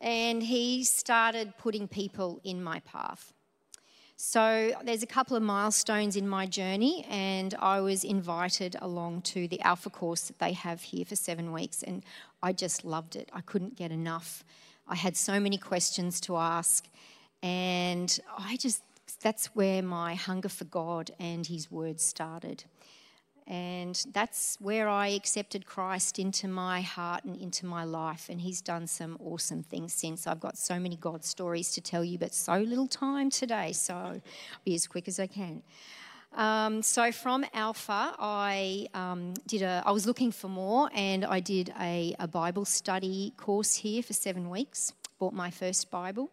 [0.00, 3.32] and he started putting people in my path.
[4.16, 9.48] So there's a couple of milestones in my journey, and I was invited along to
[9.48, 12.04] the Alpha course that they have here for seven weeks, and
[12.42, 13.28] I just loved it.
[13.32, 14.44] I couldn't get enough.
[14.86, 16.86] I had so many questions to ask,
[17.42, 18.82] and I just
[19.20, 22.64] that's where my hunger for God and His Word started.
[23.46, 28.28] And that's where I accepted Christ into my heart and into my life.
[28.30, 30.26] And He's done some awesome things since.
[30.26, 33.72] I've got so many God stories to tell you, but so little time today.
[33.72, 34.20] So I'll
[34.64, 35.62] be as quick as I can.
[36.34, 39.82] Um, so from Alpha, I um, did a.
[39.86, 44.14] I was looking for more, and I did a, a Bible study course here for
[44.14, 44.92] seven weeks.
[45.18, 46.30] Bought my first Bible.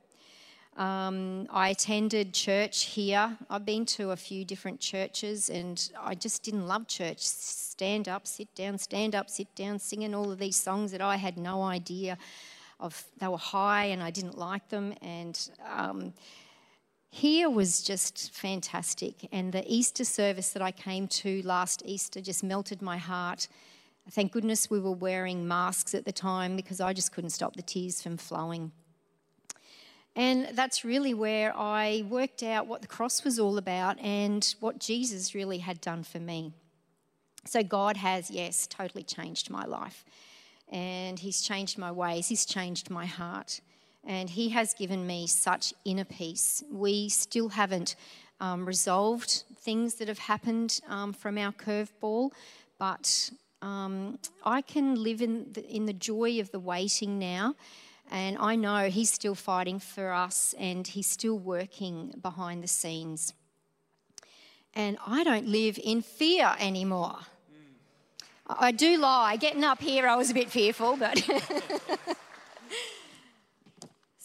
[0.78, 3.38] Um, I attended church here.
[3.50, 7.20] I've been to a few different churches and I just didn't love church.
[7.20, 11.18] Stand up, sit down, stand up, sit down, singing all of these songs that I
[11.18, 12.18] had no idea
[12.80, 13.04] of.
[13.20, 14.94] They were high and I didn't like them.
[15.02, 15.38] And
[15.70, 16.14] um,
[17.10, 19.28] here was just fantastic.
[19.34, 23.50] And the Easter service that I came to last Easter just melted my heart.
[24.10, 27.62] Thank goodness we were wearing masks at the time because I just couldn't stop the
[27.62, 28.72] tears from flowing.
[30.16, 34.80] And that's really where I worked out what the cross was all about and what
[34.80, 36.52] Jesus really had done for me.
[37.46, 40.04] So, God has, yes, totally changed my life.
[40.70, 43.62] And He's changed my ways, He's changed my heart.
[44.04, 46.64] And He has given me such inner peace.
[46.70, 47.96] We still haven't
[48.42, 52.32] um, resolved things that have happened um, from our curveball,
[52.80, 57.56] but um, I can live in the, in the joy of the waiting now
[58.12, 63.34] and I know He's still fighting for us and He's still working behind the scenes.
[64.74, 67.20] And I don't live in fear anymore.
[67.20, 68.56] Mm.
[68.60, 69.36] I do lie.
[69.38, 71.28] Getting up here, I was a bit fearful, but.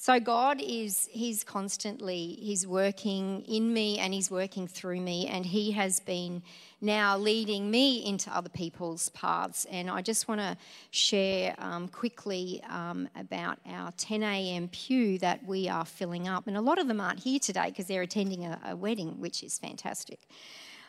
[0.06, 5.44] So God is he's constantly he's working in me and he's working through me and
[5.44, 6.44] he has been
[6.80, 9.66] now leading me into other people's paths.
[9.70, 10.56] And I just want to
[10.90, 14.68] share um, quickly um, about our 10 a.m.
[14.68, 16.46] pew that we are filling up.
[16.46, 19.42] And a lot of them aren't here today because they're attending a, a, wedding, which
[19.42, 20.20] is fantastic.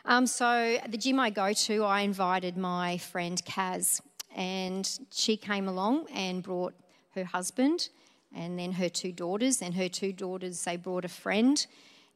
[0.05, 4.01] Um, so, the gym I go to, I invited my friend Kaz,
[4.35, 6.73] and she came along and brought
[7.15, 7.89] her husband
[8.33, 9.61] and then her two daughters.
[9.61, 11.65] And her two daughters, they brought a friend,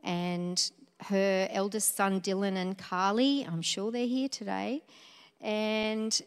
[0.03, 0.71] and
[1.03, 3.45] her eldest son Dylan and Carly.
[3.45, 4.83] I'm sure they're here today.
[5.39, 6.19] And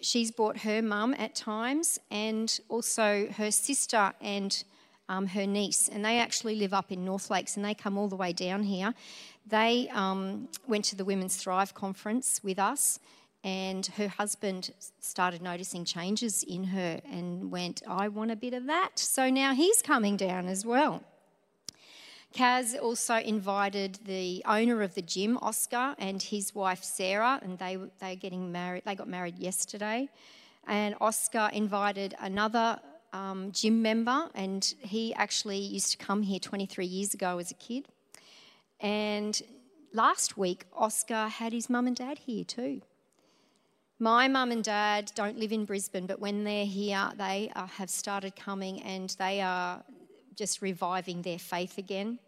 [0.00, 4.64] she's brought her mum at times and also her sister and
[5.08, 5.88] um, her niece.
[5.88, 8.62] And they actually live up in North Lakes and they come all the way down
[8.62, 8.94] here.
[9.46, 12.98] They um, went to the Women's Thrive conference with us.
[13.42, 14.70] And her husband
[15.00, 18.98] started noticing changes in her and went, I want a bit of that.
[18.98, 21.02] So now he's coming down as well.
[22.34, 27.78] Kaz also invited the owner of the gym, Oscar, and his wife Sarah, and they
[28.00, 28.82] they're getting married.
[28.84, 30.08] They got married yesterday,
[30.66, 32.80] and Oscar invited another
[33.12, 37.54] um, gym member, and he actually used to come here 23 years ago as a
[37.54, 37.86] kid.
[38.80, 39.40] And
[39.92, 42.82] last week, Oscar had his mum and dad here too.
[44.00, 47.90] My mum and dad don't live in Brisbane, but when they're here, they uh, have
[47.90, 49.84] started coming and they are
[50.34, 52.18] just reviving their faith again.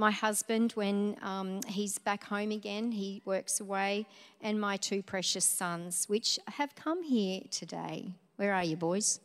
[0.00, 4.06] My husband, when um, he's back home again, he works away,
[4.40, 8.14] and my two precious sons, which have come here today.
[8.36, 9.20] Where are you, boys?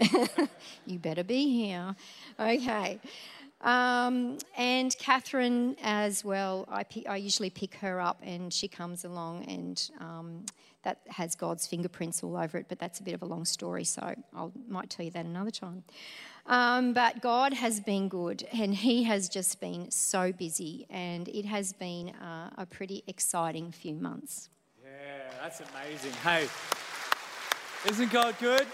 [0.86, 1.94] you better be here.
[2.40, 2.98] Okay.
[3.60, 6.84] Um, and Catherine as well, I,
[7.14, 10.44] usually pick her up and she comes along and um,
[10.82, 13.84] that has God's fingerprints all over it, but that's a bit of a long story,
[13.84, 15.84] so I might tell you that another time.
[16.46, 21.44] Um, but God has been good and He has just been so busy, and it
[21.44, 24.48] has been uh, a pretty exciting few months.
[24.82, 24.90] Yeah,
[25.40, 26.12] that's amazing.
[26.24, 26.48] Hey,
[27.88, 28.66] isn't God good?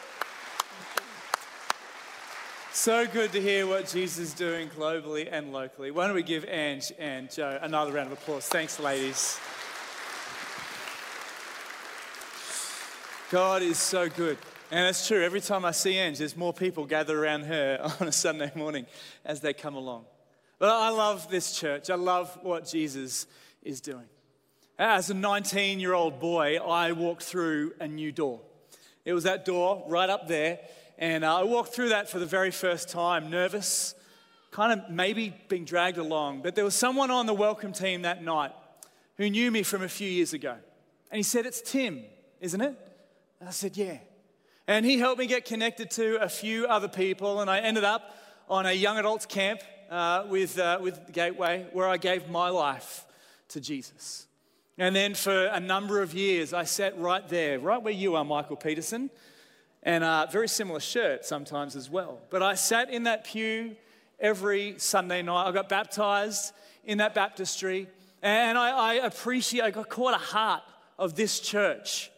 [2.72, 5.90] So good to hear what Jesus is doing globally and locally.
[5.90, 8.46] Why don't we give Ange and Joe another round of applause?
[8.46, 9.38] Thanks, ladies.
[13.30, 14.38] God is so good.
[14.70, 18.08] And it's true, every time I see Ange, there's more people gather around her on
[18.08, 18.84] a Sunday morning
[19.24, 20.04] as they come along.
[20.58, 21.88] But I love this church.
[21.88, 23.26] I love what Jesus
[23.62, 24.04] is doing.
[24.78, 28.40] As a 19 year old boy, I walked through a new door.
[29.06, 30.58] It was that door right up there.
[30.98, 33.94] And uh, I walked through that for the very first time, nervous,
[34.50, 36.42] kind of maybe being dragged along.
[36.42, 38.52] But there was someone on the welcome team that night
[39.16, 40.56] who knew me from a few years ago.
[41.10, 42.02] And he said, It's Tim,
[42.40, 42.76] isn't it?
[43.40, 43.98] And I said, Yeah.
[44.68, 48.14] And he helped me get connected to a few other people, and I ended up
[48.50, 53.06] on a young adults camp uh, with, uh, with Gateway where I gave my life
[53.48, 54.26] to Jesus.
[54.76, 58.26] And then for a number of years, I sat right there, right where you are,
[58.26, 59.08] Michael Peterson,
[59.82, 62.20] and a very similar shirt sometimes as well.
[62.28, 63.74] But I sat in that pew
[64.20, 65.48] every Sunday night.
[65.48, 66.52] I got baptized
[66.84, 67.88] in that baptistry,
[68.20, 70.62] and I, I appreciate, I got caught a heart
[70.98, 72.10] of this church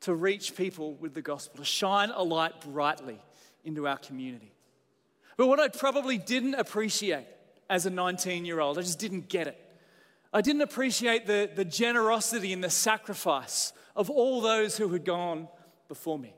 [0.00, 3.18] to reach people with the gospel, to shine a light brightly
[3.64, 4.52] into our community.
[5.36, 7.26] But what I probably didn't appreciate
[7.70, 9.64] as a 19 year old, I just didn't get it.
[10.32, 15.48] I didn't appreciate the, the generosity and the sacrifice of all those who had gone
[15.88, 16.34] before me.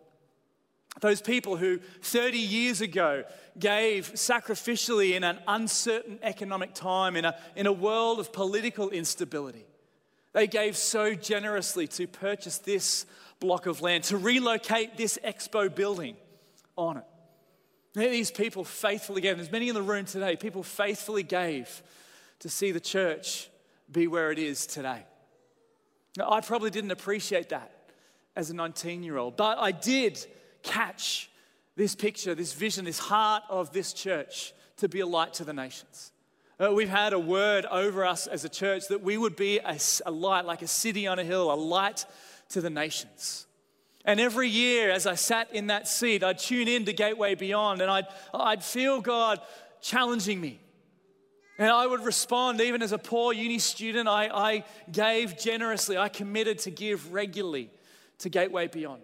[1.01, 3.25] Those people who 30 years ago
[3.59, 9.65] gave sacrificially in an uncertain economic time, in a, in a world of political instability.
[10.33, 13.07] They gave so generously to purchase this
[13.41, 16.17] block of land, to relocate this expo building
[16.77, 17.05] on it.
[17.95, 21.83] These people faithfully gave, there's many in the room today, people faithfully gave
[22.41, 23.49] to see the church
[23.91, 25.05] be where it is today.
[26.17, 27.73] Now, I probably didn't appreciate that
[28.37, 30.25] as a 19 year old, but I did
[30.63, 31.31] catch
[31.77, 35.53] this picture, this vision, this heart of this church to be a light to the
[35.53, 36.13] nations.
[36.59, 39.79] Uh, we've had a word over us as a church that we would be a,
[40.05, 42.05] a light, like a city on a hill, a light
[42.51, 43.47] to the nations.
[44.05, 47.83] And every year, as I sat in that seat, I'd tune in to Gateway Beyond
[47.83, 49.41] and I'd, I'd feel God
[49.83, 50.61] challenging me.
[51.59, 55.99] And I would respond, even as a poor uni student, I, I gave generously.
[55.99, 57.71] I committed to give regularly
[58.21, 59.03] to Gateway Beyond,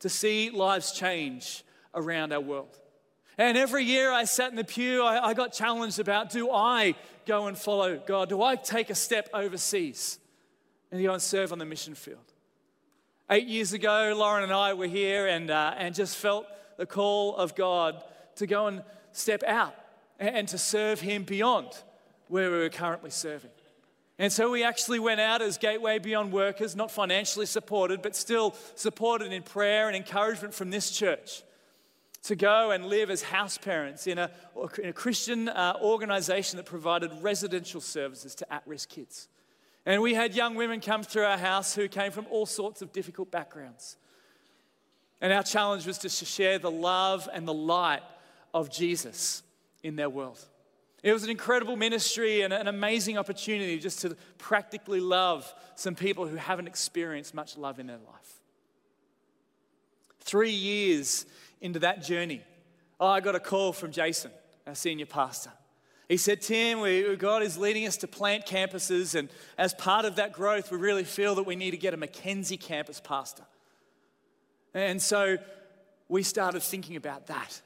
[0.00, 1.64] to see lives change
[1.94, 2.78] around our world.
[3.38, 6.94] And every year I sat in the pew, I, I got challenged about do I
[7.24, 8.28] go and follow God?
[8.28, 10.18] Do I take a step overseas
[10.92, 12.33] and go and serve on the mission field?
[13.30, 16.46] Eight years ago, Lauren and I were here and, uh, and just felt
[16.76, 18.02] the call of God
[18.36, 19.74] to go and step out
[20.18, 21.68] and to serve Him beyond
[22.28, 23.50] where we were currently serving.
[24.18, 28.54] And so we actually went out as Gateway Beyond workers, not financially supported, but still
[28.74, 31.42] supported in prayer and encouragement from this church
[32.24, 34.30] to go and live as house parents in a,
[34.82, 39.28] in a Christian uh, organization that provided residential services to at risk kids.
[39.86, 42.92] And we had young women come through our house who came from all sorts of
[42.92, 43.96] difficult backgrounds.
[45.20, 48.02] And our challenge was to share the love and the light
[48.52, 49.42] of Jesus
[49.82, 50.38] in their world.
[51.02, 56.26] It was an incredible ministry and an amazing opportunity just to practically love some people
[56.26, 58.40] who haven't experienced much love in their life.
[60.20, 61.26] Three years
[61.60, 62.42] into that journey,
[62.98, 64.30] I got a call from Jason,
[64.66, 65.50] our senior pastor.
[66.08, 70.16] He said, Tim, we, God is leading us to plant campuses, and as part of
[70.16, 73.44] that growth, we really feel that we need to get a Mackenzie campus pastor.
[74.74, 75.38] And so
[76.08, 77.60] we started thinking about that.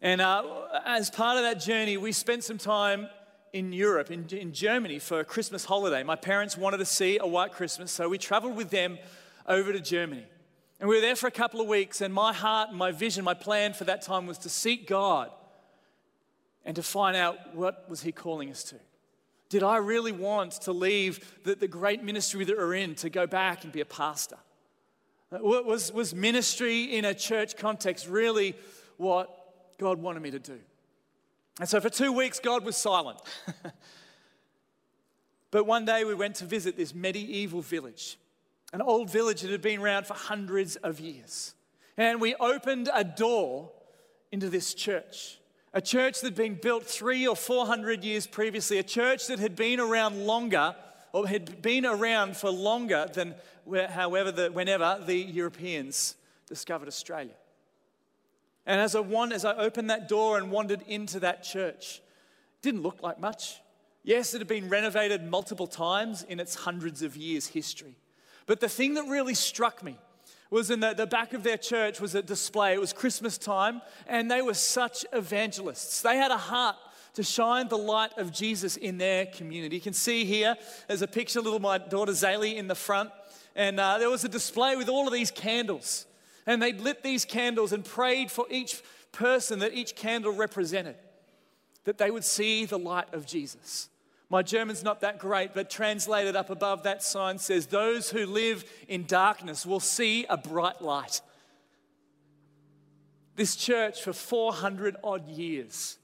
[0.00, 0.44] And uh,
[0.86, 3.08] as part of that journey, we spent some time
[3.52, 6.02] in Europe, in, in Germany, for a Christmas holiday.
[6.02, 8.98] My parents wanted to see a white Christmas, so we traveled with them
[9.46, 10.24] over to Germany.
[10.80, 13.24] And we were there for a couple of weeks, and my heart and my vision,
[13.24, 15.30] my plan for that time was to seek God
[16.68, 18.76] and to find out what was He calling us to.
[19.48, 23.26] Did I really want to leave the, the great ministry that we're in to go
[23.26, 24.36] back and be a pastor?
[25.32, 28.54] Uh, was, was ministry in a church context really
[28.98, 30.58] what God wanted me to do.
[31.58, 33.18] And so for two weeks, God was silent.
[35.50, 38.18] but one day we went to visit this medieval village,
[38.74, 41.54] an old village that had been around for hundreds of years.
[41.96, 43.70] And we opened a door
[44.30, 45.38] into this church,
[45.78, 49.38] a church that had been built three or four hundred years previously, a church that
[49.38, 50.74] had been around longer
[51.12, 53.32] or had been around for longer than
[53.90, 56.16] however the, whenever the Europeans
[56.48, 57.36] discovered Australia.
[58.66, 62.02] And as I, wand- as I opened that door and wandered into that church,
[62.60, 63.60] didn't look like much.
[64.02, 67.94] Yes, it had been renovated multiple times in its hundreds of years history.
[68.46, 69.96] But the thing that really struck me
[70.50, 72.72] was in the, the back of their church was a display.
[72.72, 76.02] It was Christmas time, and they were such evangelists.
[76.02, 76.76] They had a heart
[77.14, 79.76] to shine the light of Jesus in their community.
[79.76, 83.10] You can see here, there's a picture, little my daughter Zaylee in the front,
[83.54, 86.06] and uh, there was a display with all of these candles.
[86.46, 88.82] And they lit these candles and prayed for each
[89.12, 90.96] person that each candle represented,
[91.84, 93.88] that they would see the light of Jesus.
[94.30, 98.64] My German's not that great, but translated up above that sign says, Those who live
[98.86, 101.22] in darkness will see a bright light.
[103.36, 105.98] This church, for 400 odd years,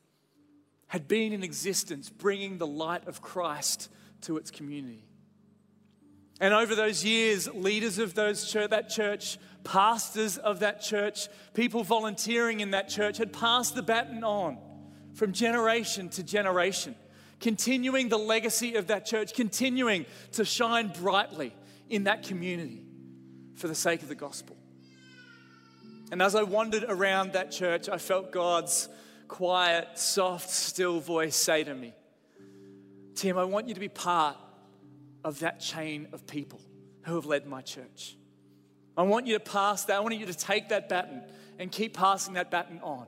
[0.87, 3.91] had been in existence, bringing the light of Christ
[4.23, 5.05] to its community.
[6.41, 11.83] And over those years, leaders of those church, that church pastors of that church, people
[11.85, 14.59] volunteering in that church had passed the baton on
[15.15, 16.95] from generation to generation,
[17.45, 21.55] continuing the legacy of that church, continuing to shine brightly
[21.91, 22.83] in that community
[23.55, 24.57] for the sake of the gospel.
[26.11, 28.89] And as I wandered around that church, I felt God's
[29.29, 31.93] quiet, soft, still voice say to me,
[33.15, 34.39] Tim, I want you to be part
[35.23, 36.63] of that chain of people
[37.03, 38.17] who have led my church.
[38.97, 39.99] I want you to pass that.
[39.99, 41.21] I want you to take that baton
[41.59, 43.07] and keep passing that baton on.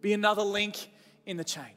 [0.00, 0.88] Be another link
[1.26, 1.74] in the chain.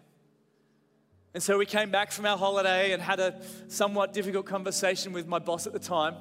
[1.36, 3.36] And so we came back from our holiday and had a
[3.68, 6.16] somewhat difficult conversation with my boss at the time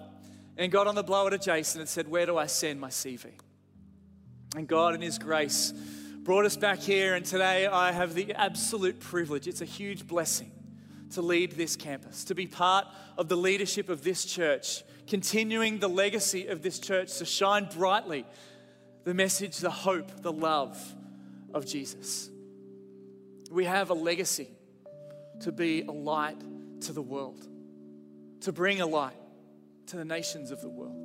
[0.56, 3.26] and got on the blower to Jason and said, Where do I send my CV?
[4.56, 5.72] And God, in His grace,
[6.24, 7.14] brought us back here.
[7.14, 10.50] And today I have the absolute privilege, it's a huge blessing
[11.12, 12.84] to lead this campus, to be part
[13.16, 18.26] of the leadership of this church continuing the legacy of this church to shine brightly
[19.04, 20.76] the message, the hope, the love
[21.52, 22.30] of Jesus.
[23.52, 24.48] We have a legacy
[25.40, 26.40] to be a light
[26.82, 27.46] to the world,
[28.42, 29.16] to bring a light
[29.86, 31.04] to the nations of the world.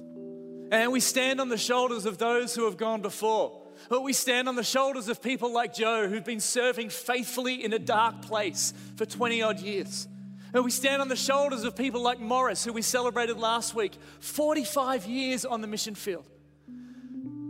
[0.71, 3.61] And we stand on the shoulders of those who have gone before.
[3.89, 7.73] But we stand on the shoulders of people like Joe who've been serving faithfully in
[7.73, 10.07] a dark place for 20 odd years.
[10.53, 13.93] And we stand on the shoulders of people like Morris, who we celebrated last week,
[14.19, 16.27] 45 years on the mission field.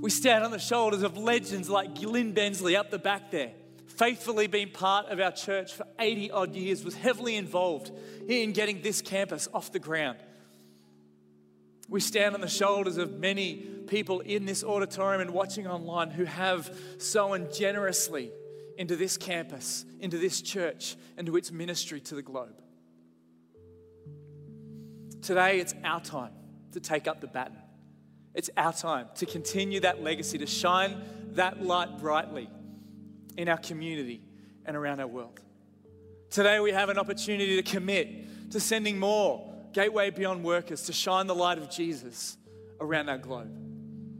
[0.01, 3.51] We stand on the shoulders of legends like Lynn Bensley up the back there,
[3.99, 7.91] faithfully been part of our church for 80 odd years, was heavily involved
[8.29, 10.17] in getting this campus off the ground.
[11.89, 16.23] We stand on the shoulders of many people in this auditorium and watching online who
[16.23, 18.31] have sown generously
[18.77, 22.61] into this campus, into this church, into its ministry to the globe.
[25.21, 26.31] Today, it's our time
[26.71, 27.57] to take up the baton.
[28.33, 32.47] It's our time to continue that legacy, to shine that light brightly
[33.39, 34.21] in our community
[34.65, 35.39] and around our world.
[36.29, 41.25] Today, we have an opportunity to commit to sending more Gateway Beyond workers to shine
[41.25, 42.37] the light of Jesus
[42.81, 43.49] around our globe.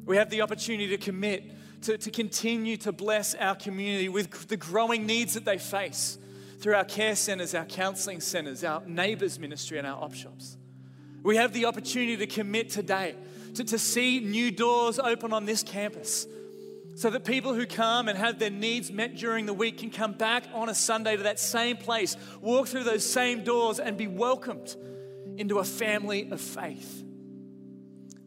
[0.05, 1.51] We have the opportunity to commit
[1.81, 6.17] to, to continue to bless our community with the growing needs that they face
[6.59, 10.55] through our care centers, our counseling centers, our neighbors ministry, and our op shops.
[11.23, 13.15] We have the opportunity to commit today
[13.55, 16.25] to, to see new doors open on this campus
[16.99, 20.11] so that people who come and have their needs met during the week can come
[20.11, 24.05] back on a Sunday to that same place, walk through those same doors, and be
[24.05, 24.75] welcomed
[25.37, 27.05] into a family of faith.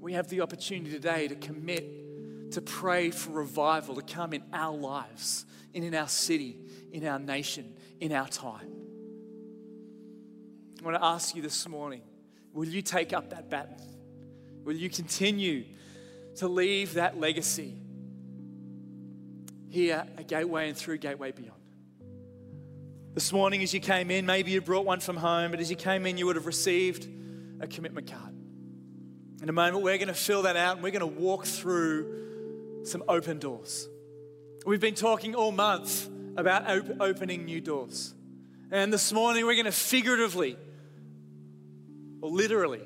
[0.01, 4.75] We have the opportunity today to commit to pray for revival to come in our
[4.75, 5.45] lives,
[5.75, 6.57] and in our city,
[6.93, 8.73] in our nation, in our time.
[10.81, 12.01] I want to ask you this morning
[12.55, 13.77] will you take up that baton?
[14.65, 15.67] Will you continue
[16.37, 17.82] to leave that legacy
[19.73, 21.61] here at Gateway and through Gateway Beyond?
[23.15, 25.77] This morning, as you came in, maybe you brought one from home, but as you
[25.77, 27.09] came in, you would have received
[27.61, 28.35] a commitment card.
[29.43, 32.85] In a moment, we're going to fill that out and we're going to walk through
[32.85, 33.89] some open doors.
[34.65, 38.15] We've been talking all month about op- opening new doors.
[38.71, 40.57] And this morning, we're going to figuratively
[42.21, 42.83] or literally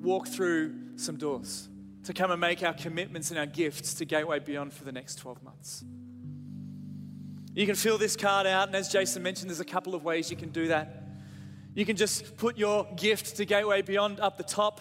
[0.00, 1.68] walk through some doors
[2.04, 5.16] to come and make our commitments and our gifts to Gateway Beyond for the next
[5.16, 5.84] 12 months.
[7.54, 10.30] You can fill this card out, and as Jason mentioned, there's a couple of ways
[10.30, 11.02] you can do that.
[11.74, 14.80] You can just put your gift to Gateway Beyond up the top.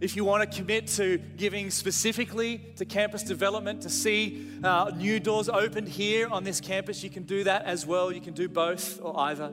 [0.00, 5.20] If you want to commit to giving specifically to campus development, to see uh, new
[5.20, 8.10] doors opened here on this campus, you can do that as well.
[8.10, 9.52] You can do both or either.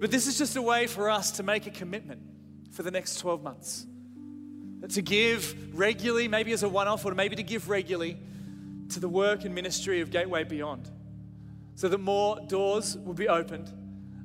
[0.00, 2.20] But this is just a way for us to make a commitment
[2.72, 3.86] for the next 12 months.
[4.88, 8.16] To give regularly, maybe as a one off, or maybe to give regularly
[8.90, 10.88] to the work and ministry of Gateway Beyond,
[11.78, 13.72] so that more doors would be opened,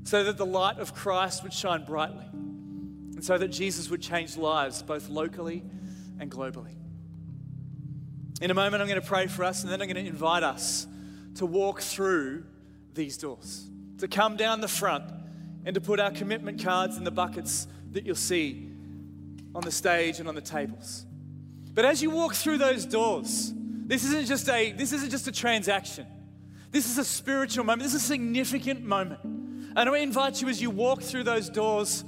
[0.05, 4.37] so that the light of Christ would shine brightly, and so that Jesus would change
[4.37, 5.63] lives both locally
[6.19, 6.73] and globally.
[8.41, 10.41] In a moment, I'm going to pray for us, and then I'm going to invite
[10.41, 10.87] us
[11.35, 12.43] to walk through
[12.95, 15.03] these doors, to come down the front
[15.63, 18.67] and to put our commitment cards in the buckets that you'll see
[19.53, 21.05] on the stage and on the tables.
[21.75, 25.31] But as you walk through those doors, this isn't just a, this isn't just a
[25.31, 26.07] transaction.
[26.73, 27.83] This is a spiritual moment.
[27.83, 29.23] This is a significant moment.
[29.23, 32.03] And I invite you as you walk through those doors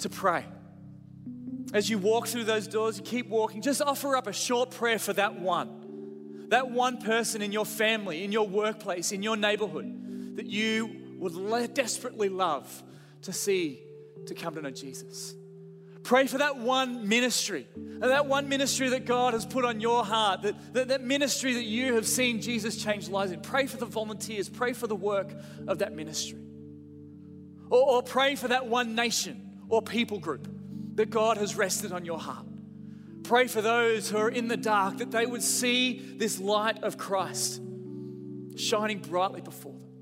[0.00, 0.44] to pray.
[1.72, 4.98] As you walk through those doors, you keep walking, just offer up a short prayer
[4.98, 6.48] for that one.
[6.50, 11.74] That one person in your family, in your workplace, in your neighborhood that you would
[11.74, 12.82] desperately love
[13.22, 13.82] to see
[14.26, 15.34] to come to know Jesus.
[16.10, 17.68] Pray for that one ministry,
[18.00, 21.62] that one ministry that God has put on your heart, that, that, that ministry that
[21.62, 23.40] you have seen Jesus change lives in.
[23.40, 25.32] Pray for the volunteers, pray for the work
[25.68, 26.40] of that ministry.
[27.70, 30.48] Or, or pray for that one nation or people group
[30.96, 32.44] that God has rested on your heart.
[33.22, 36.98] Pray for those who are in the dark that they would see this light of
[36.98, 37.62] Christ
[38.56, 39.92] shining brightly before them.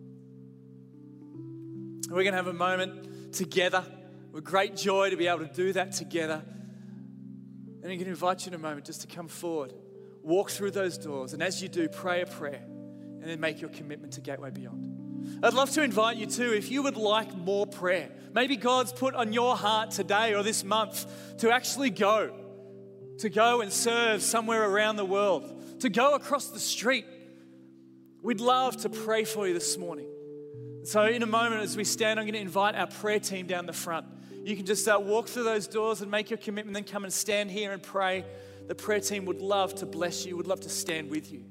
[2.08, 3.84] We're going to have a moment together
[4.32, 6.42] with great joy to be able to do that together.
[6.44, 9.72] And I'm going to invite you in a moment just to come forward,
[10.22, 12.62] walk through those doors, and as you do, pray a prayer
[13.20, 15.40] and then make your commitment to Gateway Beyond.
[15.42, 18.10] I'd love to invite you too, if you would like more prayer.
[18.32, 21.06] Maybe God's put on your heart today or this month
[21.38, 22.32] to actually go,
[23.18, 27.04] to go and serve somewhere around the world, to go across the street.
[28.22, 30.08] We'd love to pray for you this morning.
[30.84, 33.66] So, in a moment, as we stand, I'm going to invite our prayer team down
[33.66, 34.06] the front.
[34.48, 37.12] You can just uh, walk through those doors and make your commitment, then come and
[37.12, 38.24] stand here and pray.
[38.66, 41.44] The prayer team would love to bless you, would love to stand with you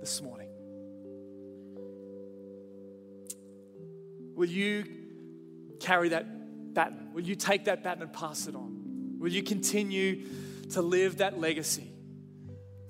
[0.00, 0.50] this morning.
[4.34, 4.84] Will you
[5.80, 7.14] carry that baton?
[7.14, 9.16] Will you take that baton and pass it on?
[9.18, 10.26] Will you continue
[10.72, 11.90] to live that legacy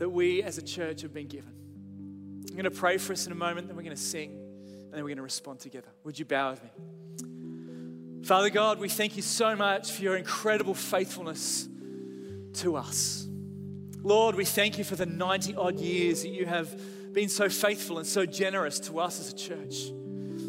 [0.01, 1.55] that we as a church have been given?
[2.49, 4.93] I'm going to pray for us in a moment, then we're going to sing, and
[4.93, 5.91] then we're going to respond together.
[6.03, 6.71] Would you bow with me?
[8.25, 11.69] Father God, we thank you so much for your incredible faithfulness
[12.55, 13.27] to us.
[14.01, 16.81] Lord, we thank you for the 90 odd years that you have
[17.13, 19.91] been so faithful and so generous to us as a church.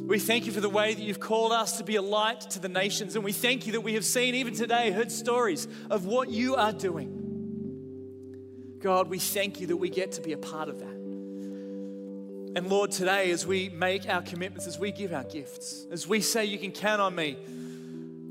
[0.05, 2.59] We thank you for the way that you've called us to be a light to
[2.59, 3.15] the nations.
[3.15, 6.55] And we thank you that we have seen, even today, heard stories of what you
[6.55, 7.21] are doing.
[8.79, 11.03] God, we thank you that we get to be a part of that.
[12.55, 16.21] And Lord, today, as we make our commitments, as we give our gifts, as we
[16.21, 17.37] say, You can count on me,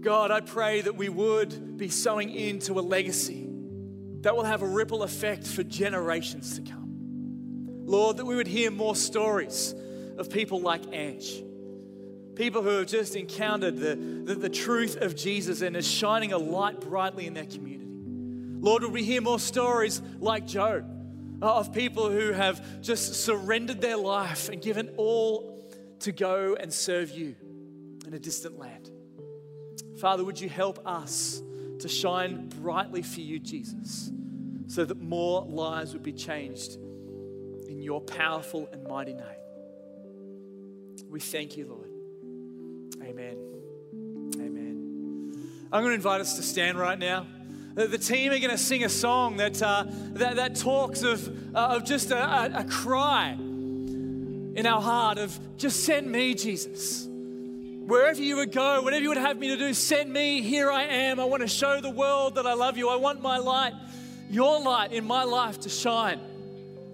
[0.03, 3.49] God, I pray that we would be sowing into a legacy
[4.23, 6.83] that will have a ripple effect for generations to come.
[7.85, 9.75] Lord, that we would hear more stories
[10.19, 11.45] of people like Ange.
[12.35, 16.39] People who have just encountered the, the, the truth of Jesus and is shining a
[16.39, 17.91] light brightly in their community.
[18.61, 20.85] Lord, would we hear more stories like Joe
[21.43, 25.69] uh, of people who have just surrendered their life and given all
[26.01, 27.35] to go and serve you
[28.07, 28.92] in a distant land?
[30.03, 31.41] Father, would you help us
[31.79, 34.11] to shine brightly for you, Jesus,
[34.67, 36.75] so that more lives would be changed
[37.69, 41.05] in your powerful and mighty name?
[41.09, 41.89] We thank you, Lord.
[43.09, 43.37] Amen.
[44.41, 45.69] Amen.
[45.71, 47.29] I'm going to invite us to stand right now.
[47.75, 49.85] The team are going to sing a song that, uh,
[50.15, 55.39] that, that talks of, uh, of just a, a, a cry in our heart of
[55.59, 57.09] just send me, Jesus.
[57.87, 60.41] Wherever you would go, whatever you would have me to do, send me.
[60.41, 61.19] Here I am.
[61.19, 62.89] I want to show the world that I love you.
[62.89, 63.75] I want my light,
[64.31, 66.21] your light in my life to shine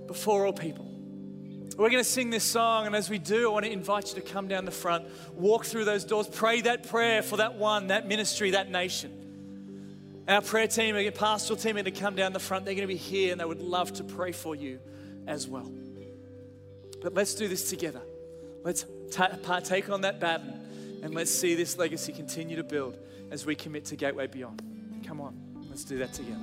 [0.06, 0.86] before all people.
[1.76, 4.20] We're going to sing this song, and as we do, I want to invite you
[4.20, 7.88] to come down the front, walk through those doors, pray that prayer for that one,
[7.88, 10.24] that ministry, that nation.
[10.26, 12.64] Our prayer team, our pastoral team are going to come down the front.
[12.64, 14.80] They're going to be here and they would love to pray for you
[15.26, 15.70] as well.
[17.00, 18.02] But let's do this together.
[18.64, 18.84] Let's
[19.42, 20.67] partake on that baton
[21.02, 22.98] and let's see this legacy continue to build
[23.30, 24.62] as we commit to Gateway Beyond.
[25.06, 25.36] Come on,
[25.68, 26.40] let's do that together.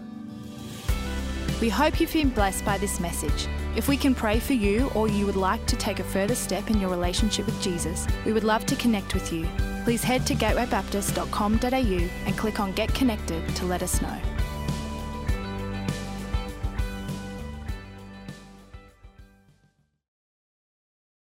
[1.61, 3.47] We hope you've been blessed by this message.
[3.75, 6.69] If we can pray for you or you would like to take a further step
[6.69, 9.47] in your relationship with Jesus, we would love to connect with you
[9.85, 14.34] please head to gatewaybaptist.com.au and click on Get Connected to let us know.